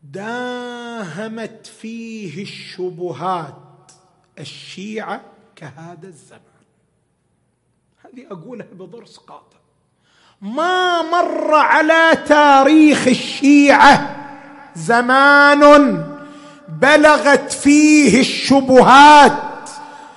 [0.02, 3.92] داهمت فيه الشبهات
[4.38, 5.20] الشيعة
[5.56, 6.42] كهذا الزمان.
[8.04, 9.56] هذه أقولها بضرس قاطع.
[10.40, 14.16] ما مر على تاريخ الشيعة
[14.74, 16.15] زمان
[16.68, 19.70] بلغت فيه الشبهات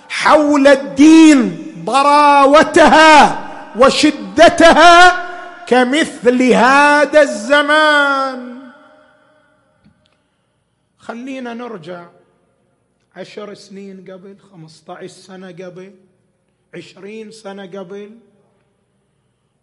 [0.10, 5.30] حول الدين ضراوتها وشدتها
[5.66, 8.60] كمثل هذا الزمان.
[10.98, 12.06] خلينا نرجع
[13.16, 15.96] عشر سنين قبل خمسة عشر سنة قبل
[16.76, 18.18] عشرين سنة قبل.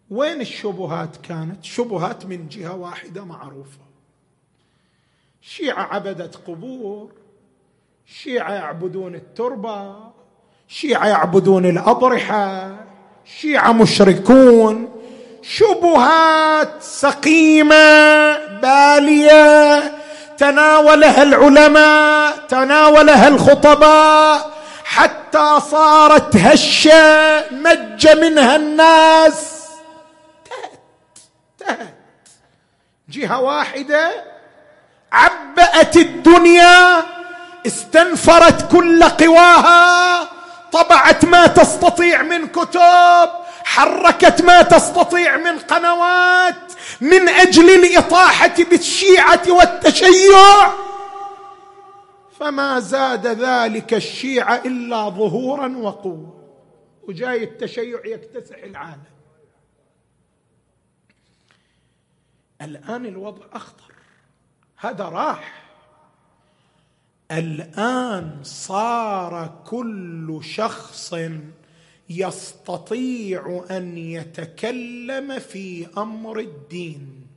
[0.09, 3.86] وين الشبهات كانت؟ شبهات من جهة واحدة معروفة.
[5.41, 7.11] شيعة عبدت قبور
[8.05, 9.95] شيعة يعبدون التربة
[10.67, 12.75] شيعة يعبدون الأضرحة
[13.25, 14.89] شيعة مشركون
[15.41, 19.97] شبهات سقيمة بالية
[20.37, 29.67] تناولها العلماء تناولها الخطباء حتى صارت هشة مج منها الناس.
[30.45, 30.79] تهت
[31.57, 31.95] تهت.
[33.09, 34.36] جهة واحدة
[35.11, 37.03] عبأت الدنيا
[37.67, 40.29] استنفرت كل قواها
[40.71, 43.29] طبعت ما تستطيع من كتب
[43.63, 50.71] حركت ما تستطيع من قنوات من أجل الإطاحة بالشيعة والتشيع.
[52.39, 56.33] فما زاد ذلك الشيعة إلا ظهورا وقوة.
[57.07, 59.03] وجاي التشيع يكتسح العالم.
[62.61, 63.86] الآن الوضع أخطر.
[64.77, 65.63] هذا راح.
[67.31, 71.15] الآن صار كل شخص
[72.09, 77.27] يستطيع أن يتكلم في أمر الدين.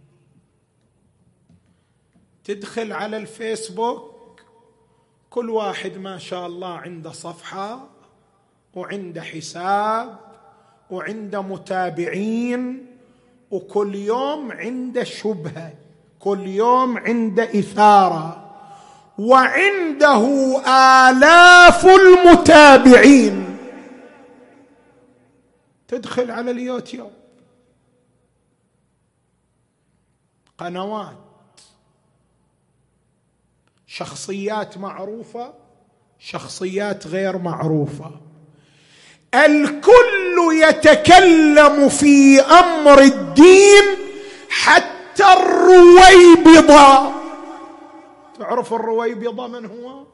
[2.44, 4.42] تدخل على الفيسبوك
[5.30, 7.88] كل واحد ما شاء الله عنده صفحة
[8.74, 10.18] وعنده حساب
[10.90, 12.86] وعنده متابعين
[13.50, 15.89] وكل يوم عنده شبهة.
[16.20, 18.50] كل يوم عنده إثارة
[19.18, 20.26] وعنده
[20.66, 23.56] آلاف المتابعين.
[25.88, 27.12] تدخل على اليوتيوب.
[30.58, 31.16] قنوات.
[33.86, 35.54] شخصيات معروفة
[36.18, 38.10] شخصيات غير معروفة.
[39.34, 40.36] الكل
[40.68, 43.84] يتكلم في أمر الدين
[44.48, 47.12] حتى الرويبضة.
[48.38, 50.04] تعرف الرويبضة من هو؟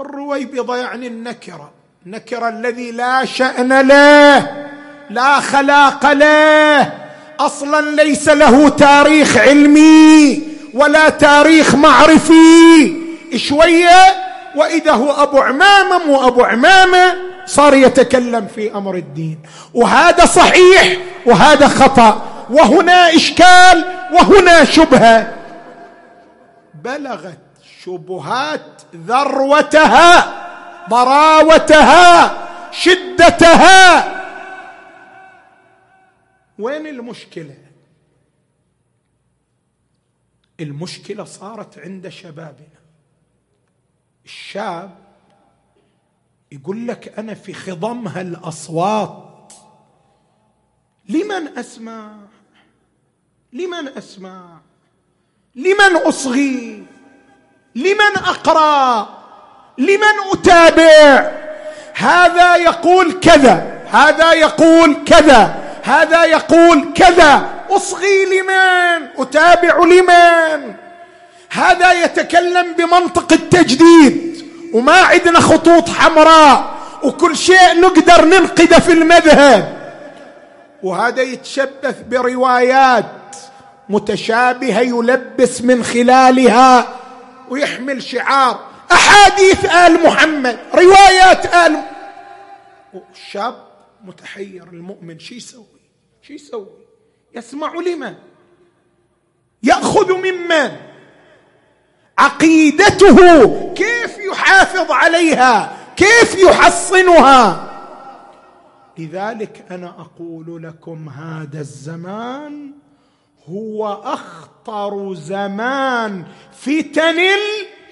[0.00, 1.70] الرويبضة يعني النكرة
[2.06, 4.66] نكر الذي لا شأن له
[5.10, 6.92] لا خلاق له.
[7.40, 10.42] أصلا ليس له تاريخ علمي
[10.74, 12.96] ولا تاريخ معرفي.
[13.36, 14.26] شوية
[14.56, 17.14] وإذا هو أبو عمامة مو أبو عمامة
[17.46, 19.38] صار يتكلم في أمر الدين.
[19.74, 22.35] وهذا صحيح وهذا خطأ.
[22.50, 25.36] وهنا إشكال وهنا شبهة.
[26.74, 27.38] بلغت
[27.82, 30.36] شبهات ذروتها
[30.90, 32.32] ضراوتها
[32.72, 34.16] شدتها.
[36.58, 37.56] وين المشكلة؟
[40.60, 42.76] المشكلة صارت عند شبابنا.
[44.24, 44.90] الشاب
[46.52, 49.52] يقول لك أنا في خضم هالاصوات
[51.08, 52.16] لمن أسمع؟
[53.56, 54.40] لمن أسمع؟
[55.54, 56.84] لمن أصغي؟
[57.74, 59.08] لمن أقرأ؟
[59.78, 61.30] لمن أتابع؟
[61.94, 67.48] هذا يقول كذا هذا يقول كذا هذا يقول كذا.
[67.70, 70.74] أصغي لمن؟ أتابع لمن؟
[71.50, 74.46] هذا يتكلم بمنطق التجديد.
[74.74, 79.76] وما عندنا خطوط حمراء وكل شيء نقدر ننقده في المذهب.
[80.82, 83.04] وهذا يتشبث بروايات
[83.88, 86.88] متشابهة يلبس من خلالها
[87.50, 88.66] ويحمل شعار.
[88.92, 91.82] أحاديث آل محمد روايات آل
[93.12, 93.66] الشاب
[94.04, 95.80] متحير المؤمن شو يسوي؟
[96.22, 96.86] شو يسوي؟
[97.34, 98.14] يسمع لمن؟
[99.62, 100.76] يأخذ ممن؟
[102.18, 103.16] عقيدته
[103.74, 107.72] كيف يحافظ عليها؟ كيف يحصنها؟
[108.98, 112.72] لذلك أنا أقول لكم هذا الزمان
[113.50, 116.24] هو أخطر زمان
[116.62, 117.20] فتن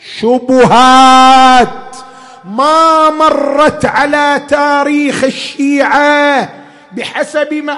[0.03, 1.97] الشبهات.
[2.45, 6.49] ما مرت على تاريخ الشيعة
[6.93, 7.71] بحسب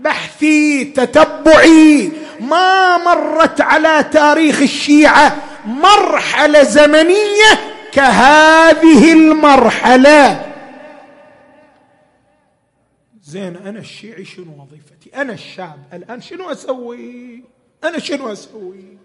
[0.00, 2.12] بحثي تتبعي.
[2.40, 7.58] ما مرت على تاريخ الشيعة مرحلة زمنية
[7.92, 10.51] كهذه المرحلة.
[13.32, 17.44] زين أنا الشيعي شنو وظيفتي؟ أنا الشاب الآن شنو أسوي؟
[17.84, 18.98] أنا شنو أسوي؟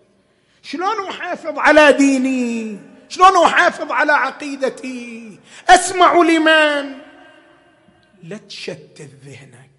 [0.61, 6.97] شلون أحافظ على ديني؟ شلون أحافظ على عقيدتي؟ أسمع لمن؟
[8.23, 9.69] لا تشتت ذهنك.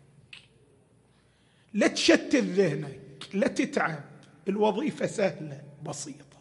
[1.74, 3.00] لا تشتت ذهنك.
[3.34, 4.04] لا تتعب.
[4.48, 6.38] الوظيفة سهلة بسيطة.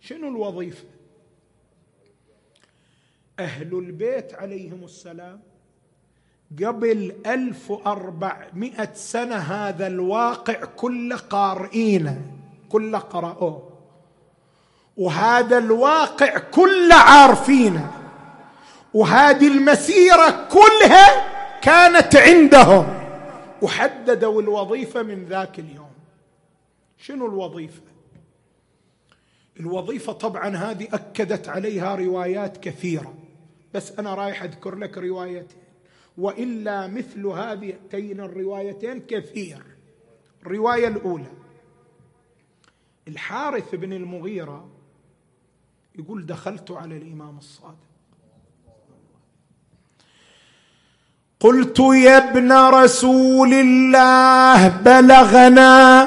[0.00, 0.84] شنو الوظيفة؟
[3.38, 5.55] أهل البيت عليهم السلام.
[6.52, 12.22] قبل ألف وأربعمائة سنة هذا الواقع كله قارئينه
[12.68, 13.68] كله قرأوه.
[14.96, 17.92] وهذا الواقع كله عارفينه.
[18.94, 22.86] وهذه المسيرة كلها كانت عندهم.
[23.62, 25.90] وحددوا الوظيفة من ذاك اليوم.
[26.98, 27.82] شنو الوظيفة؟
[29.60, 33.14] الوظيفة طبعا هذه أكدت عليها روايات كثيرة.
[33.74, 35.65] بس أنا رايح أذكر لك روايتين.
[36.18, 39.62] وإلا مثل هذين الروايتين كثير.
[40.42, 41.32] الرواية الأولى
[43.08, 44.68] الحارث بن المغيرة
[45.98, 47.76] يقول دخلت على الإمام الصادق.
[51.40, 56.02] قلت يا ابن رسول الله بلغنا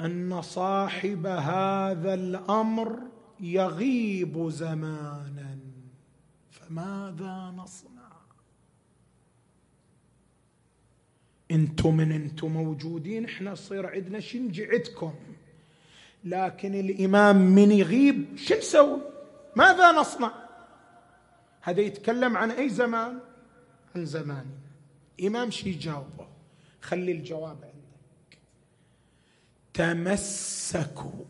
[0.00, 2.98] أن صاحب هذا الأمر
[3.40, 5.51] يغيب زمانا
[6.52, 8.12] فماذا نصنع؟
[11.50, 15.14] أنتم من أنتم موجودين إحنا يصير عندنا شنجي عندكم
[16.24, 19.00] لكن الإمام من يغيب شو نسوي؟
[19.56, 20.32] ماذا نصنع؟
[21.60, 23.20] هذا يتكلم عن أي زمان؟
[23.96, 24.58] عن زماننا.
[25.22, 26.28] إمام شي يجاوبه؟
[26.80, 28.38] خلي الجواب عندك.
[29.74, 31.24] تمسكوا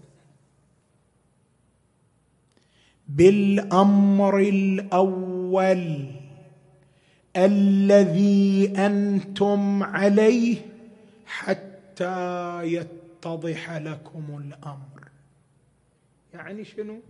[3.16, 6.06] بالأمر الأول
[7.36, 10.56] الذي أنتم عليه
[11.26, 15.08] حتى يتضح لكم الأمر.
[16.34, 17.00] يعني شنو؟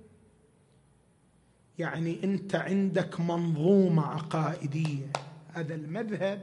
[1.78, 5.06] يعني أنت عندك منظومة عقائدية.
[5.52, 6.40] هذا المذهب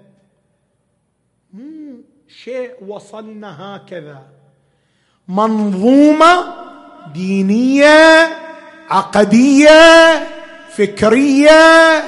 [1.53, 4.27] مو شيء وصلنا هكذا.
[5.27, 6.53] منظومة
[7.13, 8.48] دينية
[8.89, 10.27] عقدية
[10.77, 12.03] فكرية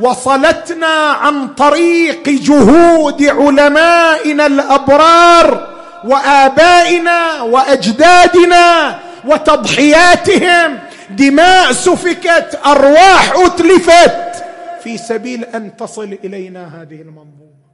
[0.00, 10.78] وصلتنا عن طريق جهود علمائنا الأبرار وآبائنا وأجدادنا وتضحياتهم.
[11.10, 14.44] دماء سفكت أرواح أتلفت.
[14.82, 17.66] في سبيل أن تصل إلينا هذه المنظومة.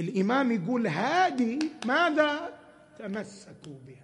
[0.00, 2.30] الإمام يقول هذه ماذا؟
[2.98, 3.95] تمسكوا بها.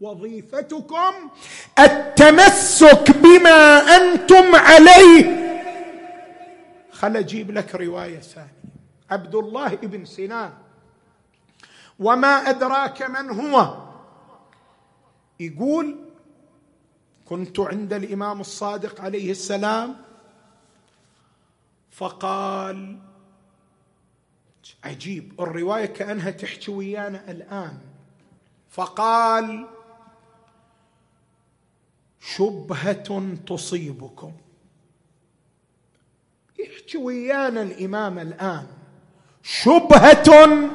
[0.00, 1.30] وظيفتكم
[1.78, 5.40] التمسك بما أنتم عليه.
[6.92, 8.60] خل أجيب لك رواية ثانية.
[9.10, 10.52] عبد الله بن سنان.
[11.98, 13.76] وما أدراك من هو؟
[15.40, 15.96] يقول
[17.24, 19.96] كنت عند الإمام الصادق عليه السلام.
[21.90, 22.98] فقال
[24.84, 27.78] عجيب الرواية كأنها تحكي ويانا الآن.
[28.70, 29.66] فقال
[32.20, 34.32] شبهة تصيبكم.
[36.58, 38.66] يحكي ويانا الإمام الآن.
[39.42, 40.68] شبهة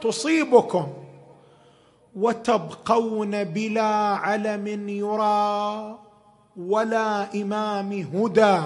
[0.00, 0.88] تصيبكم
[2.16, 5.98] وتبقون بلا علم يرى
[6.56, 8.60] ولا إمام هدى.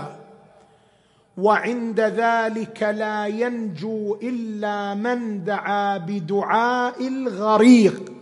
[1.37, 8.13] وعند ذلك لا ينجو إلا من دعا بدعاء الغريق.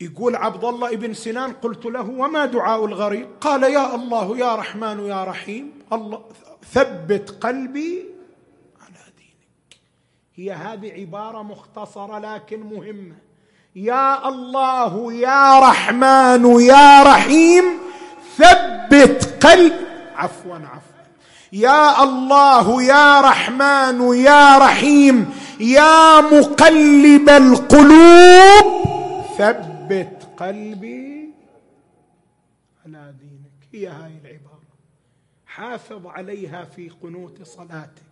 [0.00, 5.06] يقول عبد الله ابن سنان قلت له وما دعاء الغريق قال يا الله يا رحمن
[5.06, 6.20] يا رحيم الله
[6.72, 8.04] ثبت قلبي
[8.82, 9.80] على دينك.
[10.34, 13.14] هي هذه عبارة مختصرة لكن مهمة.
[13.76, 17.64] يا الله يا رحمن يا رحيم
[18.36, 19.72] ثبت قلب
[20.16, 20.96] عفوا عفوا.
[21.52, 25.30] يا الله يا رحمن يا رحيم
[25.60, 28.84] يا مقلب القلوب
[29.38, 31.30] ثبت ثبت قلبي
[32.86, 33.56] على دينك.
[33.72, 34.66] هي هاي العبارة.
[35.46, 38.02] حافظ عليها في قنوت صلاتك.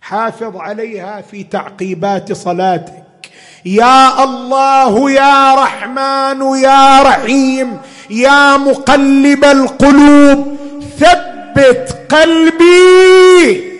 [0.00, 3.30] حافظ عليها في تعقيبات صلاتك.
[3.64, 7.78] يا الله يا رحمن يا رحيم
[8.10, 10.56] يا مقلب القلوب
[10.98, 13.70] ثبت قلبي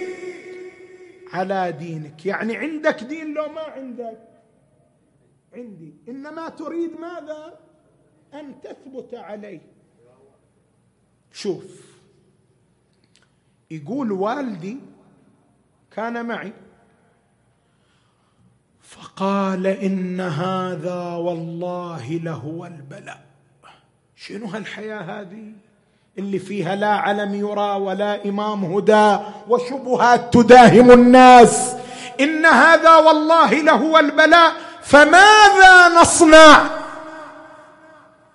[1.33, 2.26] على دينك.
[2.26, 4.30] يعني عندك دين لو ما عندك؟
[5.55, 5.95] عندي.
[6.09, 7.59] إنما تريد ماذا؟
[8.35, 9.61] أن تثبت عليه.
[11.33, 11.65] شوف.
[13.71, 14.79] يقول والدي
[15.91, 16.53] كان معي.
[18.81, 23.25] فقال إن هذا والله لهو البلاء.
[24.17, 25.53] شنو هالحياة هذه؟
[26.19, 31.77] اللي فيها لا علم يرى ولا إمام هدى وشبهات تداهم الناس.
[32.21, 34.70] إن هذا والله لهو البلاء.
[34.91, 36.70] فماذا نصنع؟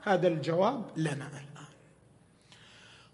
[0.03, 1.71] هذا الجواب لنا الآن.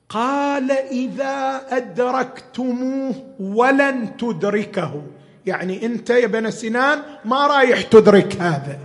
[0.09, 5.01] قال إذا أدركتموه ولن تدركه.
[5.45, 8.79] يعني أنت يا بن سنان ما رايح تدرك هذا.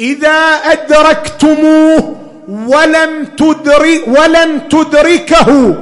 [0.00, 0.38] إذا
[0.72, 2.16] أدركتموه
[2.48, 5.76] ولم تدرك ولن تدركه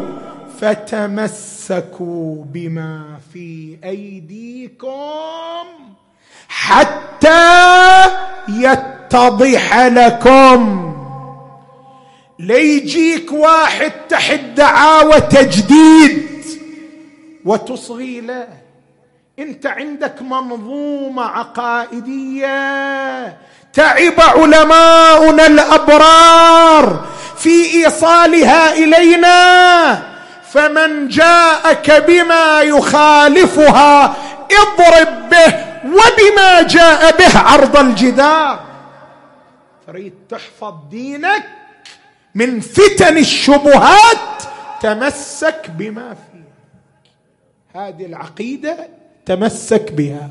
[0.60, 5.66] فتمسكوا بما في أيديكم.
[6.48, 8.04] حتى
[8.48, 10.90] يتضح لكم.
[12.38, 16.28] ليجيك واحد تحت دعاوى تجديد
[17.44, 18.48] وتصغي له
[19.38, 22.48] انت عندك منظومة عقائدية.
[23.72, 27.04] تعب علماؤنا الأبرار
[27.38, 30.02] في إيصالها إلينا.
[30.52, 34.14] فمن جاءك بما يخالفها
[34.52, 35.73] اضرب به.
[35.84, 38.64] وبما جاء به عرض الجدار.
[39.86, 41.44] تريد تحفظ دينك
[42.34, 44.42] من فتن الشبهات
[44.80, 46.44] تمسك بما فيه
[47.80, 48.88] هذه العقيدة
[49.26, 50.30] تمسك بها.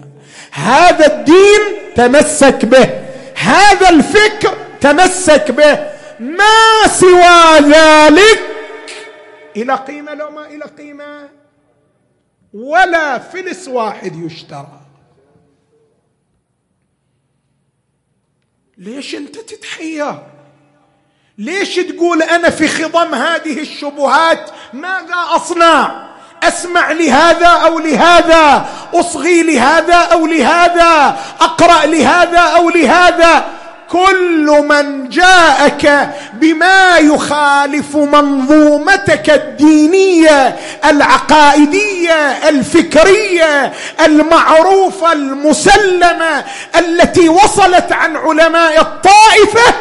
[0.51, 2.89] هذا الدين تمسك به.
[3.35, 5.93] هذا الفكر تمسك به.
[6.19, 8.39] ما سوى ذلك
[9.55, 11.29] إلى قيمة لو ما إلى قيمة.
[12.53, 14.82] ولا فلس واحد يشترى.
[18.77, 20.15] ليش انت تتحير
[21.37, 26.03] ليش تقول أنا في خضم هذه الشبهات؟ ماذا أصنع؟
[26.43, 33.45] أسمع لهذا أو لهذا؟ أصغي لهذا أو لهذا؟ أقرأ لهذا أو لهذا؟
[33.93, 40.47] كل من جاءك بما يخالف منظومتك الدينية
[40.85, 43.73] العقائدية الفكرية
[44.05, 49.75] المعروفة المسلمة التي وصلت عن علماء الطائفة.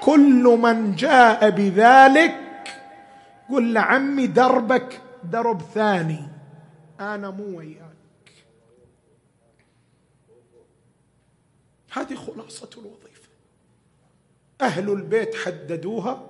[0.00, 2.34] كل من جاء بذلك
[3.50, 6.28] قل لعمي دربك درب ثاني.
[7.00, 7.82] أنا مو وياك.
[11.92, 13.01] هذه خلاصة الوظيفه
[14.62, 16.22] أهل البيت حددوها.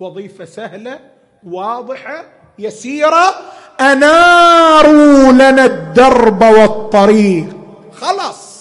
[0.00, 1.00] وظيفة سهلة
[1.44, 2.24] واضحة
[2.58, 3.34] يسيرة.
[3.80, 7.56] أناروا لنا الدرب والطريق.
[7.92, 8.52] خلاص.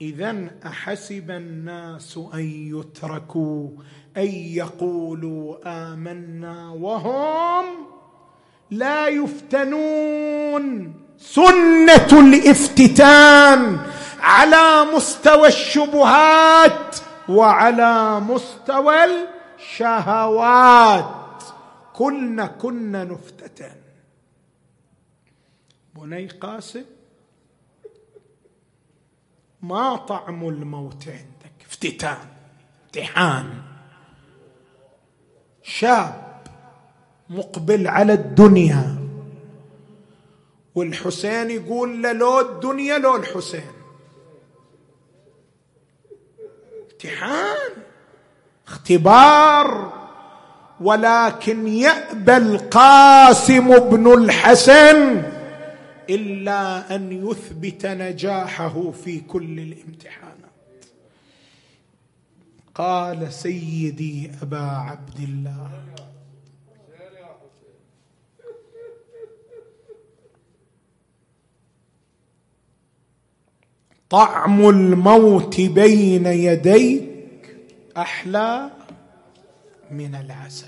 [0.00, 3.68] اذا أحسب الناس أن يتركوا
[4.16, 7.64] أن يقولوا آمنا وهم
[8.70, 10.94] لا يفتنون.
[11.18, 13.78] سنة الافتتان
[14.20, 16.96] على مستوى الشبهات.
[17.32, 18.94] وعلى مستوى
[19.58, 21.42] الشهوات.
[21.94, 23.76] كلنا كنا نفتتن.
[25.94, 26.84] بني قاسم
[29.62, 31.66] ما طعم الموت عندك.
[31.66, 32.28] افتتان
[32.84, 33.62] امتحان.
[35.62, 36.42] شاب
[37.30, 38.96] مقبل على الدنيا.
[40.74, 43.81] والحسين يقول له لو الدنيا لو الحسين.
[47.04, 47.72] امتحان.
[48.68, 49.92] اختبار
[50.80, 55.22] ولكن يأبى القاسم بن الحسن
[56.10, 60.32] إلا أن يثبت نجاحه في كل الامتحانات.
[62.74, 65.70] قال سيدي أبا عبد الله.
[74.12, 77.56] طعم الموت بين يديك
[77.96, 78.70] أحلى
[79.90, 80.66] من العسل.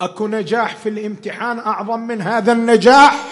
[0.00, 3.24] أكو نجاح في الامتحان أعظم من هذا النجاح؟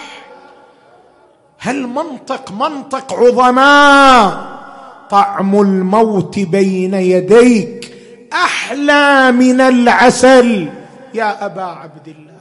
[1.57, 4.57] هل منطق منطق عظماء
[5.09, 7.93] طعم الموت بين يديك
[8.33, 10.69] أحلى من العسل؟
[11.13, 12.37] يا أبا عبد الله.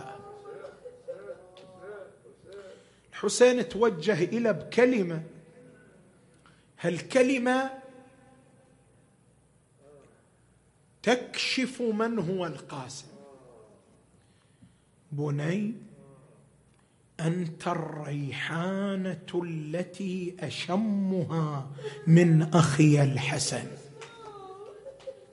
[3.13, 5.36] الحسين توجه إلى بكلمة
[6.81, 7.71] هالكلمة
[11.03, 13.07] تكشف من هو القاسم.
[15.13, 15.75] بني
[17.21, 21.67] أنت الريحانة التي أشمها
[22.07, 23.67] من أخي الحسن.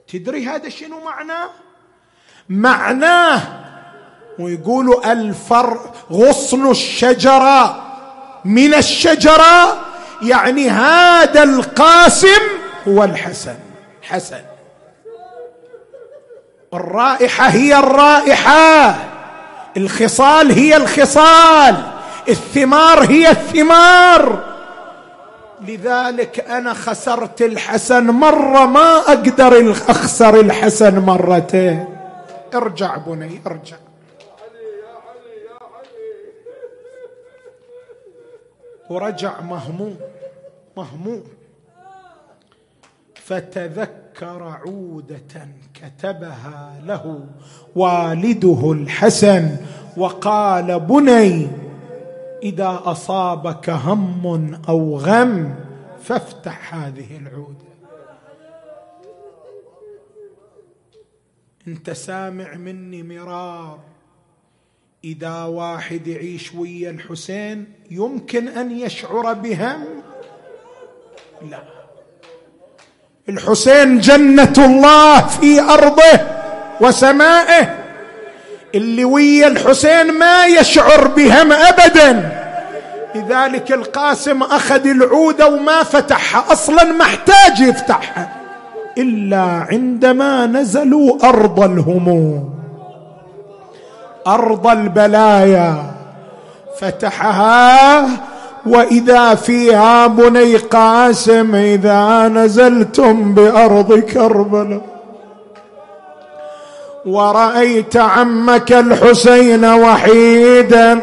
[0.08, 1.50] تدري هذا شنو معناه؟
[2.48, 3.64] معناه
[4.38, 7.84] ويقولوا الفر غصن الشجرة
[8.44, 9.83] من الشجرة
[10.24, 12.42] يعني هذا القاسم
[12.88, 13.56] هو الحسن.
[14.02, 14.40] حسن.
[16.74, 18.94] الرائحة هي الرائحة.
[19.76, 21.76] الخصال هي الخصال.
[22.28, 24.54] الثمار هي الثمار.
[25.60, 31.96] لذلك أنا خسرت الحسن مرة ما أقدر أخسر الحسن مرتين.
[32.54, 33.76] ارجع بني ارجع.
[38.90, 39.96] ورجع مهموم.
[40.76, 41.24] مهموم.
[43.14, 47.26] فتذكر عودة كتبها له
[47.76, 49.56] والده الحسن
[49.96, 51.48] وقال بني
[52.42, 55.54] إذا أصابك هم أو غم
[56.02, 57.74] فافتح هذه العودة.
[61.68, 63.78] أنت سامع مني مرار
[65.04, 69.84] إذا واحد يعيش ويا الحسين يمكن أن يشعر بهم؟
[71.50, 71.58] لا.
[73.28, 76.20] الحسين جنة الله في أرضه
[76.80, 77.74] وسمائه.
[78.74, 82.40] اللي ويا الحسين ما يشعر بهم ابدا.
[83.14, 88.28] لذلك القاسم أخذ العوده وما فتحها أصلا محتاج يفتحها
[88.98, 92.54] إلا عندما نزلوا أرض الهموم.
[94.26, 95.94] أرض البلايا.
[96.80, 98.08] فتحها
[98.66, 104.80] وإذا فيها بني قاسم إذا نزلتم بأرض كربلاء.
[107.06, 111.00] ورأيت عمك الحسين وحيدا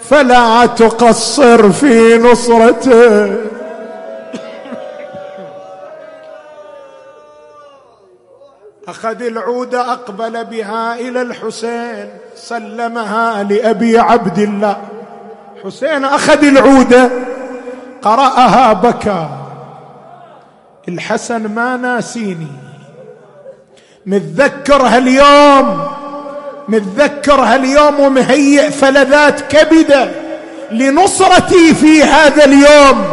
[0.00, 3.36] فلا تقصر في نصرته.
[8.88, 14.76] أخذ العود أقبل بها إلى الحسين سلمها لأبي عبد الله.
[15.64, 17.10] حسين أخذ العود
[18.02, 19.28] قرأها بكى.
[20.88, 22.52] الحسن ما ناسيني.
[24.06, 25.88] متذكر هاليوم
[26.68, 30.10] متذكر هاليوم ومهيئ فلذات كبدة
[30.70, 33.04] لنصرتي في هذا اليوم.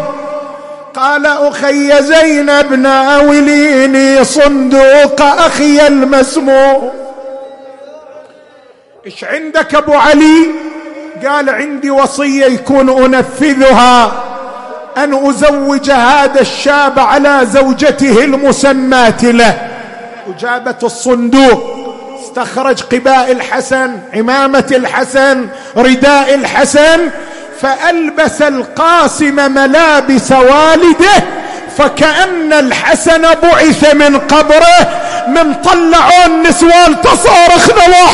[0.93, 6.91] قال أخي زينب ناوليني صندوق أخي المسموم
[9.05, 10.72] إيش عندك أبو علي؟
[11.27, 14.11] قال عندي وصية يكون أنفذها
[14.97, 19.57] أن أزوج هذا الشاب على زوجته المسماة له.
[20.27, 21.83] وجابت الصندوق
[22.23, 25.47] استخرج قباء الحسن عمامة الحسن
[25.77, 27.09] رداء الحسن
[27.61, 31.23] فألبس القاسم ملابس والده
[31.77, 34.89] فكأن الحسن بعث من قبره
[35.27, 38.05] من طلعوا النسوان تصارخنا لا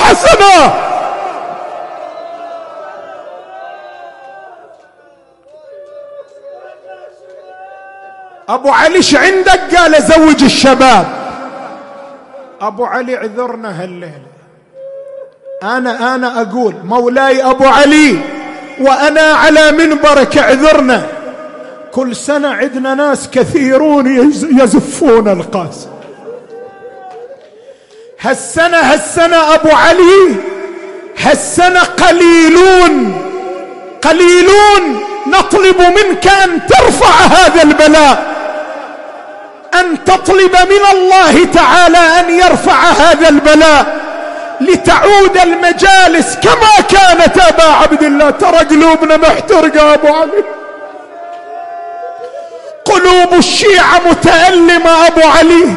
[8.50, 11.08] أبو علي إيش عندك قال زوج الشباب.
[12.62, 14.30] أبو علي عذرنا هالليلة.
[15.64, 18.20] أنا أنا أقول مولاي أبو علي
[18.82, 21.08] وأنا على منبرك اعذرنا.
[21.92, 24.32] كل سنة عندنا ناس كثيرون
[24.62, 25.90] يزفون القاسم
[28.20, 30.36] هالسنة هالسنة أبو علي
[31.18, 33.22] هالسنة قليلون
[34.02, 38.39] قليلون نطلب منك أن ترفع هذا البلاء.
[39.74, 44.00] أن تطلب من الله تعالى أن يرفع هذا البلاء
[44.62, 48.30] لتعود المجالس كما كانت أبا عبد الله.
[48.30, 50.44] ترى قلوبنا محترقه ابو علي.
[52.86, 55.74] قلوب الشيعة متألمة أبو علي.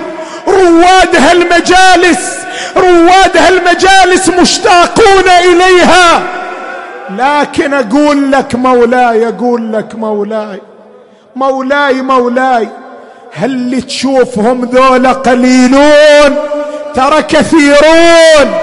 [0.49, 2.37] رواد هالمجالس
[2.77, 6.23] رواد هالمجالس مشتاقون إليها.
[7.11, 10.61] لكن أقول لك مولاي أقول لك مولاي.
[11.37, 12.69] مولاي مولاي.
[13.35, 16.37] هل اللي تشوفهم ذولا قليلون؟
[16.95, 18.59] ترى كثيرون.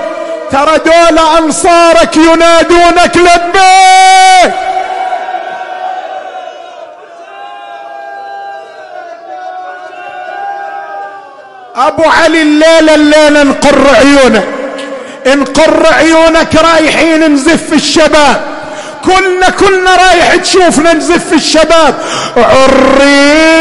[0.51, 4.53] ترى دول أنصارك ينادونك لبيك.
[11.75, 14.47] أبو علي الليلة الليلة نقر عيونك
[15.27, 18.58] نقر عيونك رايحين نزف الشباب.
[19.05, 21.95] كلنا كلنا رايح تشوفنا نزف الشباب.
[22.37, 23.57] عريس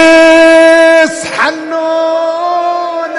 [1.39, 3.15] حنون.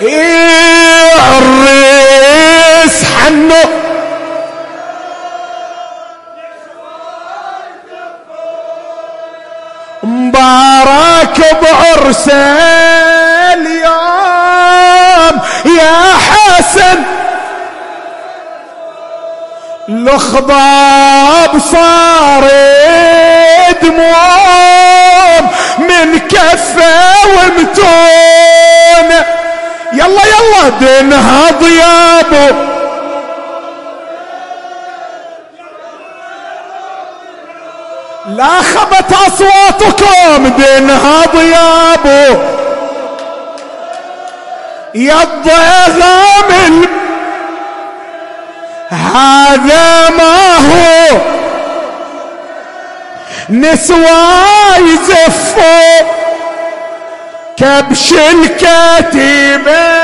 [0.00, 3.68] إيه عريس حنون.
[10.02, 12.32] مبارك بعرسه
[13.52, 15.34] اليوم.
[15.64, 15.98] يا
[16.78, 17.02] حسن.
[19.88, 22.48] الخضاب صار
[23.82, 29.10] دموم من كفة ومتون.
[29.92, 32.54] يلا يلا دنهض يا ابو
[38.28, 42.57] لا خبت أصواتكم دنهض يا ابو
[44.94, 46.84] يا الضيغام
[48.90, 51.18] هذا ما هو؟
[53.50, 54.18] نسوى
[54.78, 56.06] يزفوا
[57.56, 59.98] كبش الكتيبة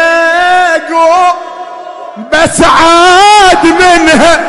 [2.33, 4.41] بس عاد منها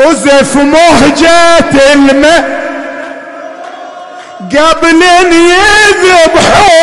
[0.00, 2.58] أزف مهجة الماء
[4.50, 6.78] قبل أن يذبحوا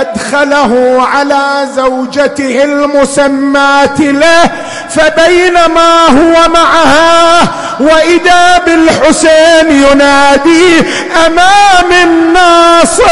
[0.00, 4.50] أدخله على زوجته المسماة له
[4.90, 7.40] فبينما هو معها
[7.80, 10.84] وإذا بالحسين ينادي
[11.26, 13.04] أمام الناصر.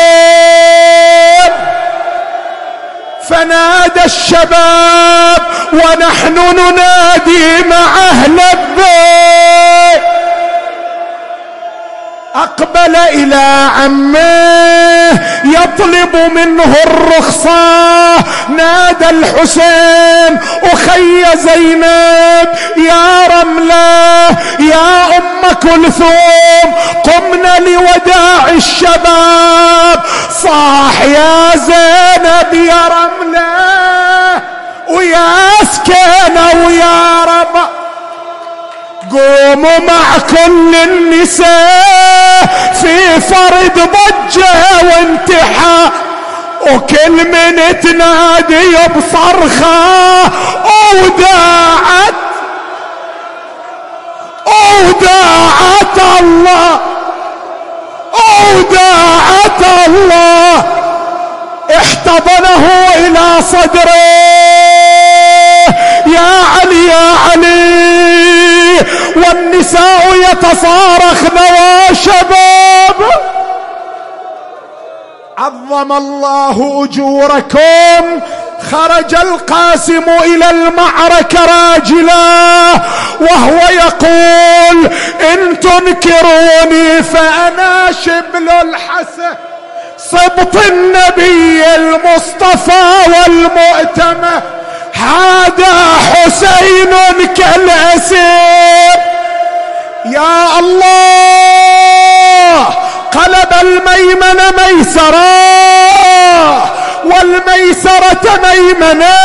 [3.29, 5.39] فنادى الشباب
[5.73, 9.42] ونحن ننادي مع أهل البيت.
[12.35, 18.17] أقبل أقبل إلى عمه يطلب منه الرخصة.
[18.49, 20.39] نادى الحسين
[20.73, 24.29] أخي زينب يا رملة
[24.59, 26.75] يا أم كلثوم
[27.05, 30.01] قمنا لوداع الشباب.
[30.43, 33.43] صاح يا زينب يا رملة
[34.89, 35.27] ويا
[35.73, 37.82] سكينة ويا رب
[39.13, 42.47] قوموا مع كل النساء
[42.83, 44.53] في فرد ضجة
[44.83, 45.91] وانتحار
[46.63, 50.23] وكل من تنادي بصرخة
[50.95, 52.15] وداعت
[54.47, 56.81] وداعت الله
[58.15, 60.65] وداعت الله.
[61.77, 62.65] احتضنه
[62.97, 63.93] إلى صدره
[66.07, 67.82] يا علي يا علي.
[69.17, 71.39] والنساء يتصارخن
[71.91, 73.11] وشباب
[75.39, 78.21] عظم الله أجوركم.
[78.73, 82.73] خرج القاسم إلى المعركة راجلا
[83.21, 84.91] وهو يقول
[85.33, 89.35] إن تنكروني فأنا شبل الحسن.
[89.99, 94.43] صبط النبي المصطفى والمؤتمه
[95.03, 95.75] هذا
[96.13, 96.93] حسين
[97.37, 98.99] كالأسير.
[100.05, 102.65] يا الله
[103.13, 105.33] قلب الميمن ميسرا
[107.05, 109.19] والميسرة ميمنا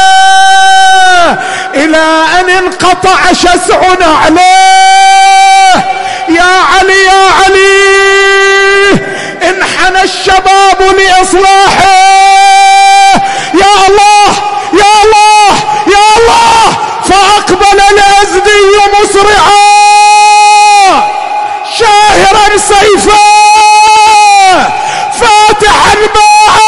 [1.76, 2.06] إلى
[2.40, 3.80] أن انقطع شسع
[4.22, 5.76] عليه.
[6.30, 7.78] يا علي يا علي
[9.50, 11.98] انحنى الشباب لإصلاحه.
[13.54, 14.30] يا الله
[14.74, 15.17] يا الله
[17.08, 19.68] فأقبل الأزدي مسرعا
[21.78, 23.28] شاهرا سيفا
[25.20, 26.68] فاتحا باعا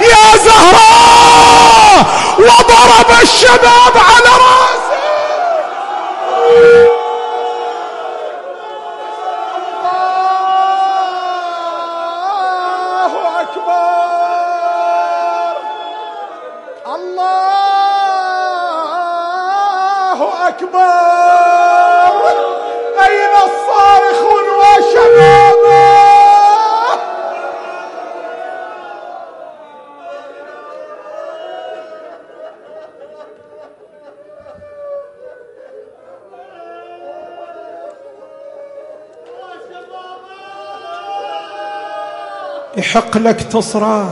[0.00, 2.06] يا زهراء
[2.38, 4.73] وضرب الشباب على رأسه.
[42.94, 44.06] يحق لك تصرخ.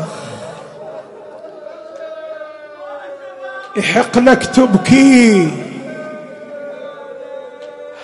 [3.76, 5.50] يحق لك تبكي.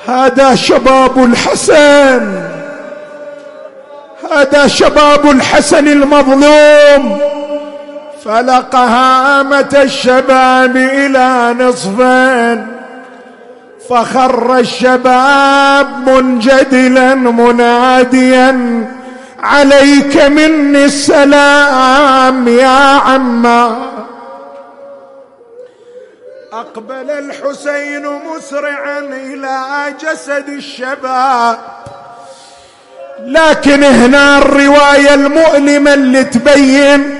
[0.08, 2.42] هذا شباب الحسن.
[4.32, 7.20] هذا شباب الحسن المظلوم.
[8.24, 12.66] فلق هامة الشباب إلى نصفين.
[13.90, 18.88] فخر الشباب منجدلا مناديا.
[19.40, 23.78] عليك مني السلام يا عما.
[26.52, 29.60] أقبل الحسين مسرعا إلى
[30.02, 31.58] جسد الشباب.
[33.24, 37.18] لكن هنا الرواية المؤلمة اللي تبين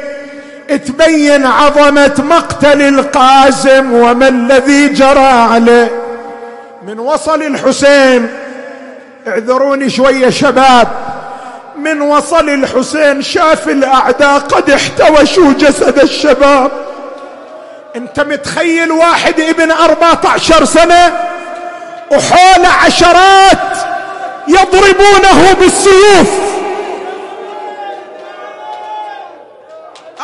[0.69, 6.03] تبين عظمة مقتل القاسم وما الذي جرى عليه.
[6.87, 8.29] من وصل الحسين
[9.29, 10.89] اعذروني شوية شباب.
[11.79, 16.71] من وصل الحسين شاف الأعداء قد احتوشوا جسد الشباب.
[17.97, 21.21] أنت متخيل واحد ابن أربعة عشر سنة
[22.11, 23.79] وحول عشرات
[24.49, 26.31] يضربونه بالسيوف؟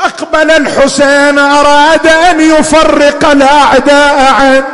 [0.04, 4.64] أقبل الحسين أراد أن يفرق الأعداء عنه.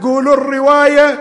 [0.00, 1.18] تقول الرواية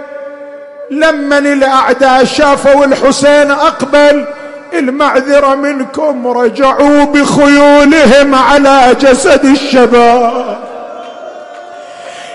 [0.91, 4.25] لما الأعداء شافوا الحسين أقبل
[4.73, 10.57] المعذرة منكم رجعوا بخيولهم على جسد الشباب.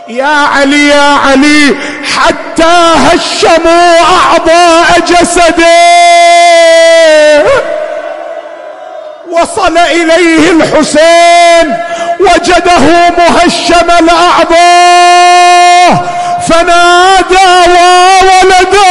[0.08, 1.76] يا علي يا علي
[2.16, 5.82] حتى هشموا أعضاء جسده.
[9.30, 11.76] وصل إليه الحسين
[12.20, 14.52] وجده مهشم الأعضاء.
[16.48, 18.82] فنادى وولده.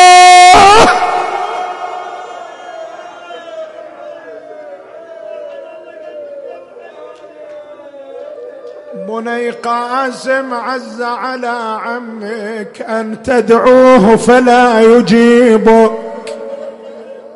[9.07, 15.91] بني قاسم عز على عمك أن تدعوه فلا يجيبك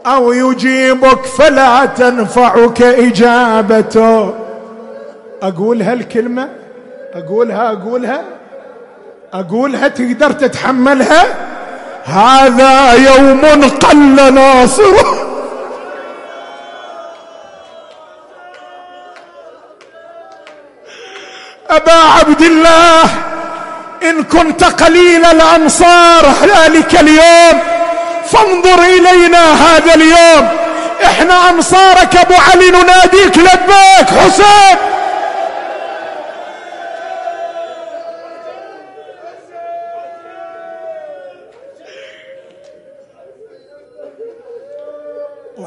[0.05, 4.33] أو يجيبك فلا تنفعك إجابته.
[5.41, 6.49] أقول هالكلمة؟
[7.13, 8.34] أقولها؟ أقولها؟
[9.39, 11.25] أقولها تقدر تتحملها؟
[12.05, 15.21] هذا يوم قل ناصره.
[21.69, 23.03] أبا عبد الله
[24.03, 27.59] إن كنت قليل الأنصار ذلك اليوم
[28.31, 30.47] فانظر إلينا هذا اليوم.
[31.03, 34.94] إحنا أنصارك أبو علي نناديك لبيك حسين.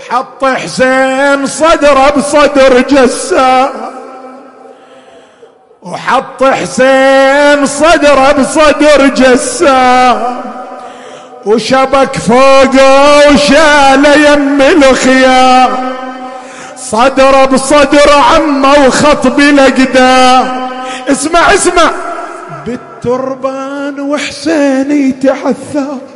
[0.08, 3.72] وحط حسين صدره بصدر جسار
[5.82, 10.40] وحط حسين صدره بصدر جسام
[11.46, 15.92] وشبك فوقه وشاله يم الخيام
[16.76, 20.68] صدره بصدر عمه وخط لقدام
[21.10, 21.90] اسمع اسمع.
[22.66, 26.07] بالتربان وحسين يتعثر.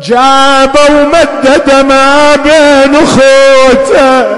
[0.00, 4.36] جابه ومدد ما بين أخوته.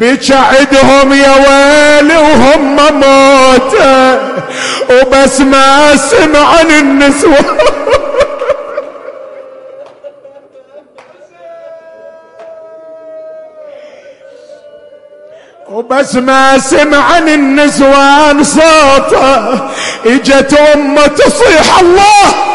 [0.00, 4.18] بجعدهم يا ويلي وهم موتى
[4.90, 7.38] وبس ما سمع عن النسوة.
[15.70, 19.54] وبس ما سمع عن النسوان صوته.
[20.06, 22.51] إجت أمة تصيح الله.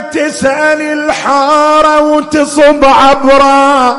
[0.00, 3.96] تسأل الحارة وتصب عبرة.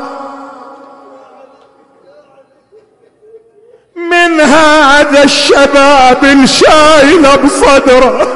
[3.96, 8.28] من هذا الشباب الشايل بصدرة.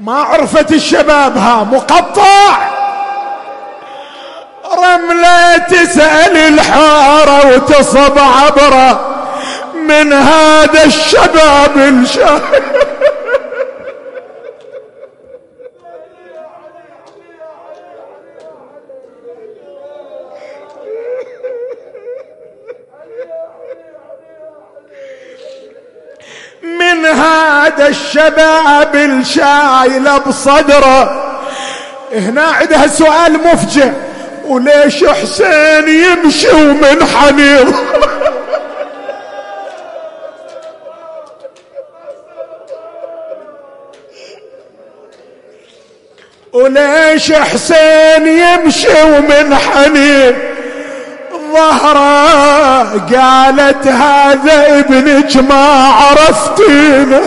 [0.00, 2.58] ما عرفت الشباب ها مقطع.
[4.78, 9.11] رملة تسأل الحارة وتصب عبرة.
[9.82, 12.62] من هذا الشباب الشاهد.
[26.62, 31.32] من هذا الشباب الشايل بصدره.
[32.12, 33.92] هنا عندها سؤال مفجع.
[34.44, 37.04] وليش حسين يمشي ومن
[46.52, 50.34] وليش حسين يمشي ومن حنين؟
[51.52, 57.20] ظهرة قالت هذا ابنك ما عرفتينه.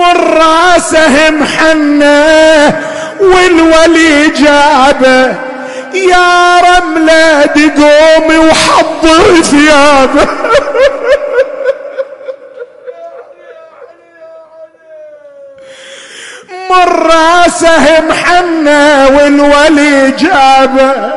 [0.00, 2.80] من راسه محنة
[3.20, 5.34] والولي جابه.
[5.94, 10.28] يا رملة قومي وحضر ثيابه.
[16.70, 21.12] مر راسه محنى والولي جابه.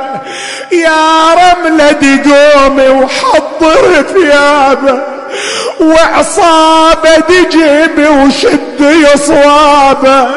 [0.71, 5.01] يا رملة قومي وحضر ثيابه.
[5.79, 8.79] وعصابة دجيبي وشد
[9.13, 10.27] يصوابه.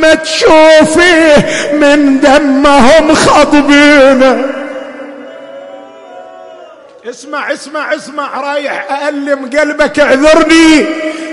[0.00, 1.36] ما تشوفيه
[1.72, 4.57] من دمهم خضبينه.
[7.10, 10.86] اسمع اسمع اسمع رايح أألم قلبك اعذرني.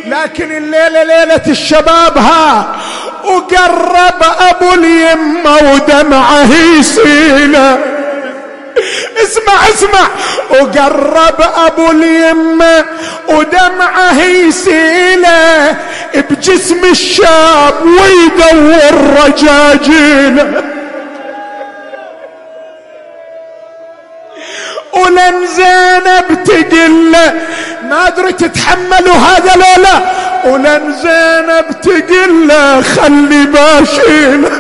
[0.08, 2.76] لكن الليلة ليلة الشباب ها
[3.24, 7.80] وقرب أبو اليمة ودمعه يسيله.
[9.24, 10.08] اسمع اسمع.
[10.50, 12.86] وقرب أبو اليمة
[13.28, 15.76] ودمعه يسيله.
[16.30, 20.75] بجسم الشاب ويدور رجاجيله.
[24.96, 27.16] ولن زينب تقل
[27.84, 30.02] ما أدري تتحملوا هذا لولا
[30.46, 32.52] ولن زينب تقل
[32.84, 34.50] خلي باشيل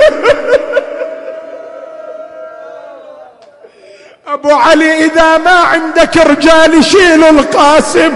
[4.27, 8.13] أبو علي إذا ما عندك رجال يشيلوا القاسم.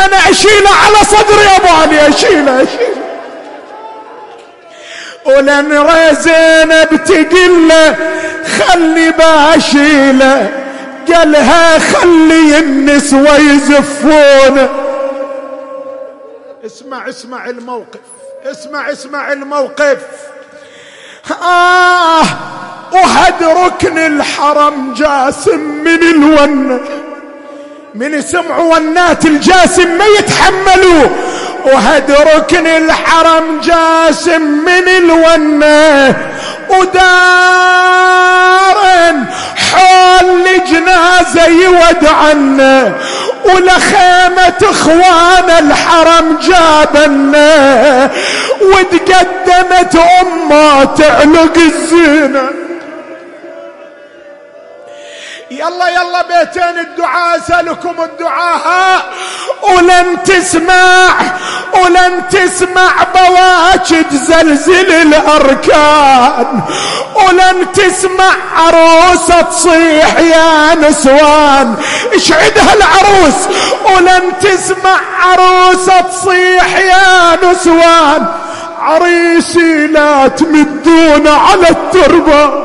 [0.00, 2.08] أنا أشيله على صدري أبو علي.
[2.08, 3.04] أشيله أشيله.
[5.24, 7.72] ولن زينب تقل
[8.58, 10.50] خلي باشيله
[11.12, 14.68] قالها خلي النسوة يزفون
[16.66, 18.00] اسمع اسمع الموقف
[18.44, 19.98] اسمع اسمع الموقف.
[21.42, 22.24] آه
[22.92, 26.80] وهد ركن الحرم جاسم من الونة
[27.94, 31.08] من سمعوا ونات الجاسم ما يتحملوا.
[31.64, 36.16] وهد ركن الحرم جاسم من الونة
[36.68, 37.14] ودار
[41.34, 42.92] جنازة يودعنا
[43.44, 48.10] ولخيمة إخوان الحرم جابنا
[48.62, 52.48] وتقدمت أمه تعلق الزينه
[55.64, 59.02] يلا يلا بيتين الدعاء أسألكم الدعاء
[59.62, 61.14] ولن تسمع
[61.72, 66.60] ولن تسمع بواجد زلزل الأركان
[67.14, 71.74] ولن تسمع عروسة تصيح يا نسوان.
[72.14, 73.34] اشعدها العروس؟
[73.84, 78.26] ولن تسمع عروسة تصيح يا نسوان.
[78.80, 82.63] عريسي لا تمدون على التربة.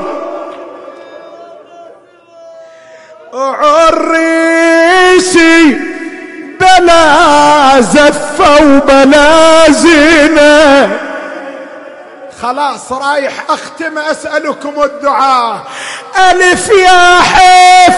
[4.01, 5.29] عريسي
[6.59, 10.89] بلا زفة وبلا زينة.
[12.41, 15.63] خلاص رايح أختم أسألكم الدعاء.
[16.31, 17.95] ألف يا حيف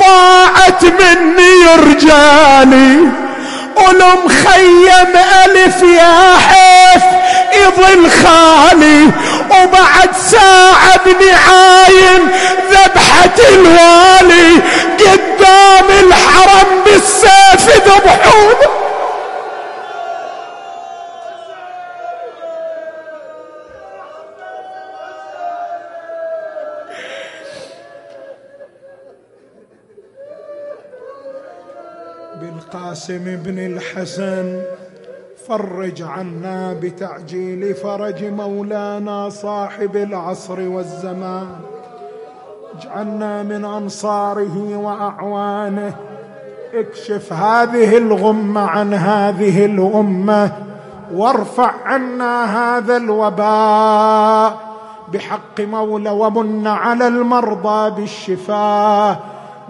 [0.00, 3.08] ضاعت مني رجالي.
[3.76, 7.02] ولمخيم ألف يا حيف
[7.54, 9.10] يظل خالي
[9.50, 12.28] وبعد ساعة ابني عاين
[12.70, 14.62] ذبحة الوالي
[14.98, 18.81] قدام الحرم بالسيف ذبحونه
[32.82, 34.62] بالقاسم بن الحسن
[35.48, 41.46] فرج عنا بتعجيل فرج مولانا صاحب العصر والزمان.
[42.78, 45.94] اجعلنا من أنصاره وأعوانه
[46.74, 50.52] اكشف هذه الغمة عن هذه الأمة
[51.14, 54.58] وارفع عنا هذا الوباء
[55.12, 59.20] بحق مولى ومن على المرضى بالشفاء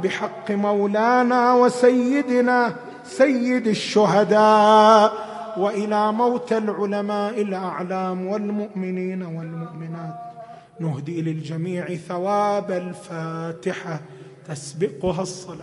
[0.02, 2.72] بحق مولانا وسيدنا
[3.04, 5.12] سيد الشهداء
[5.56, 10.14] وإلى موت العلماء الأعلام والمؤمنين والمؤمنات.
[10.80, 14.00] نهدي للجميع ثواب الفاتحة.
[14.48, 15.56] تسبقها الصلاة.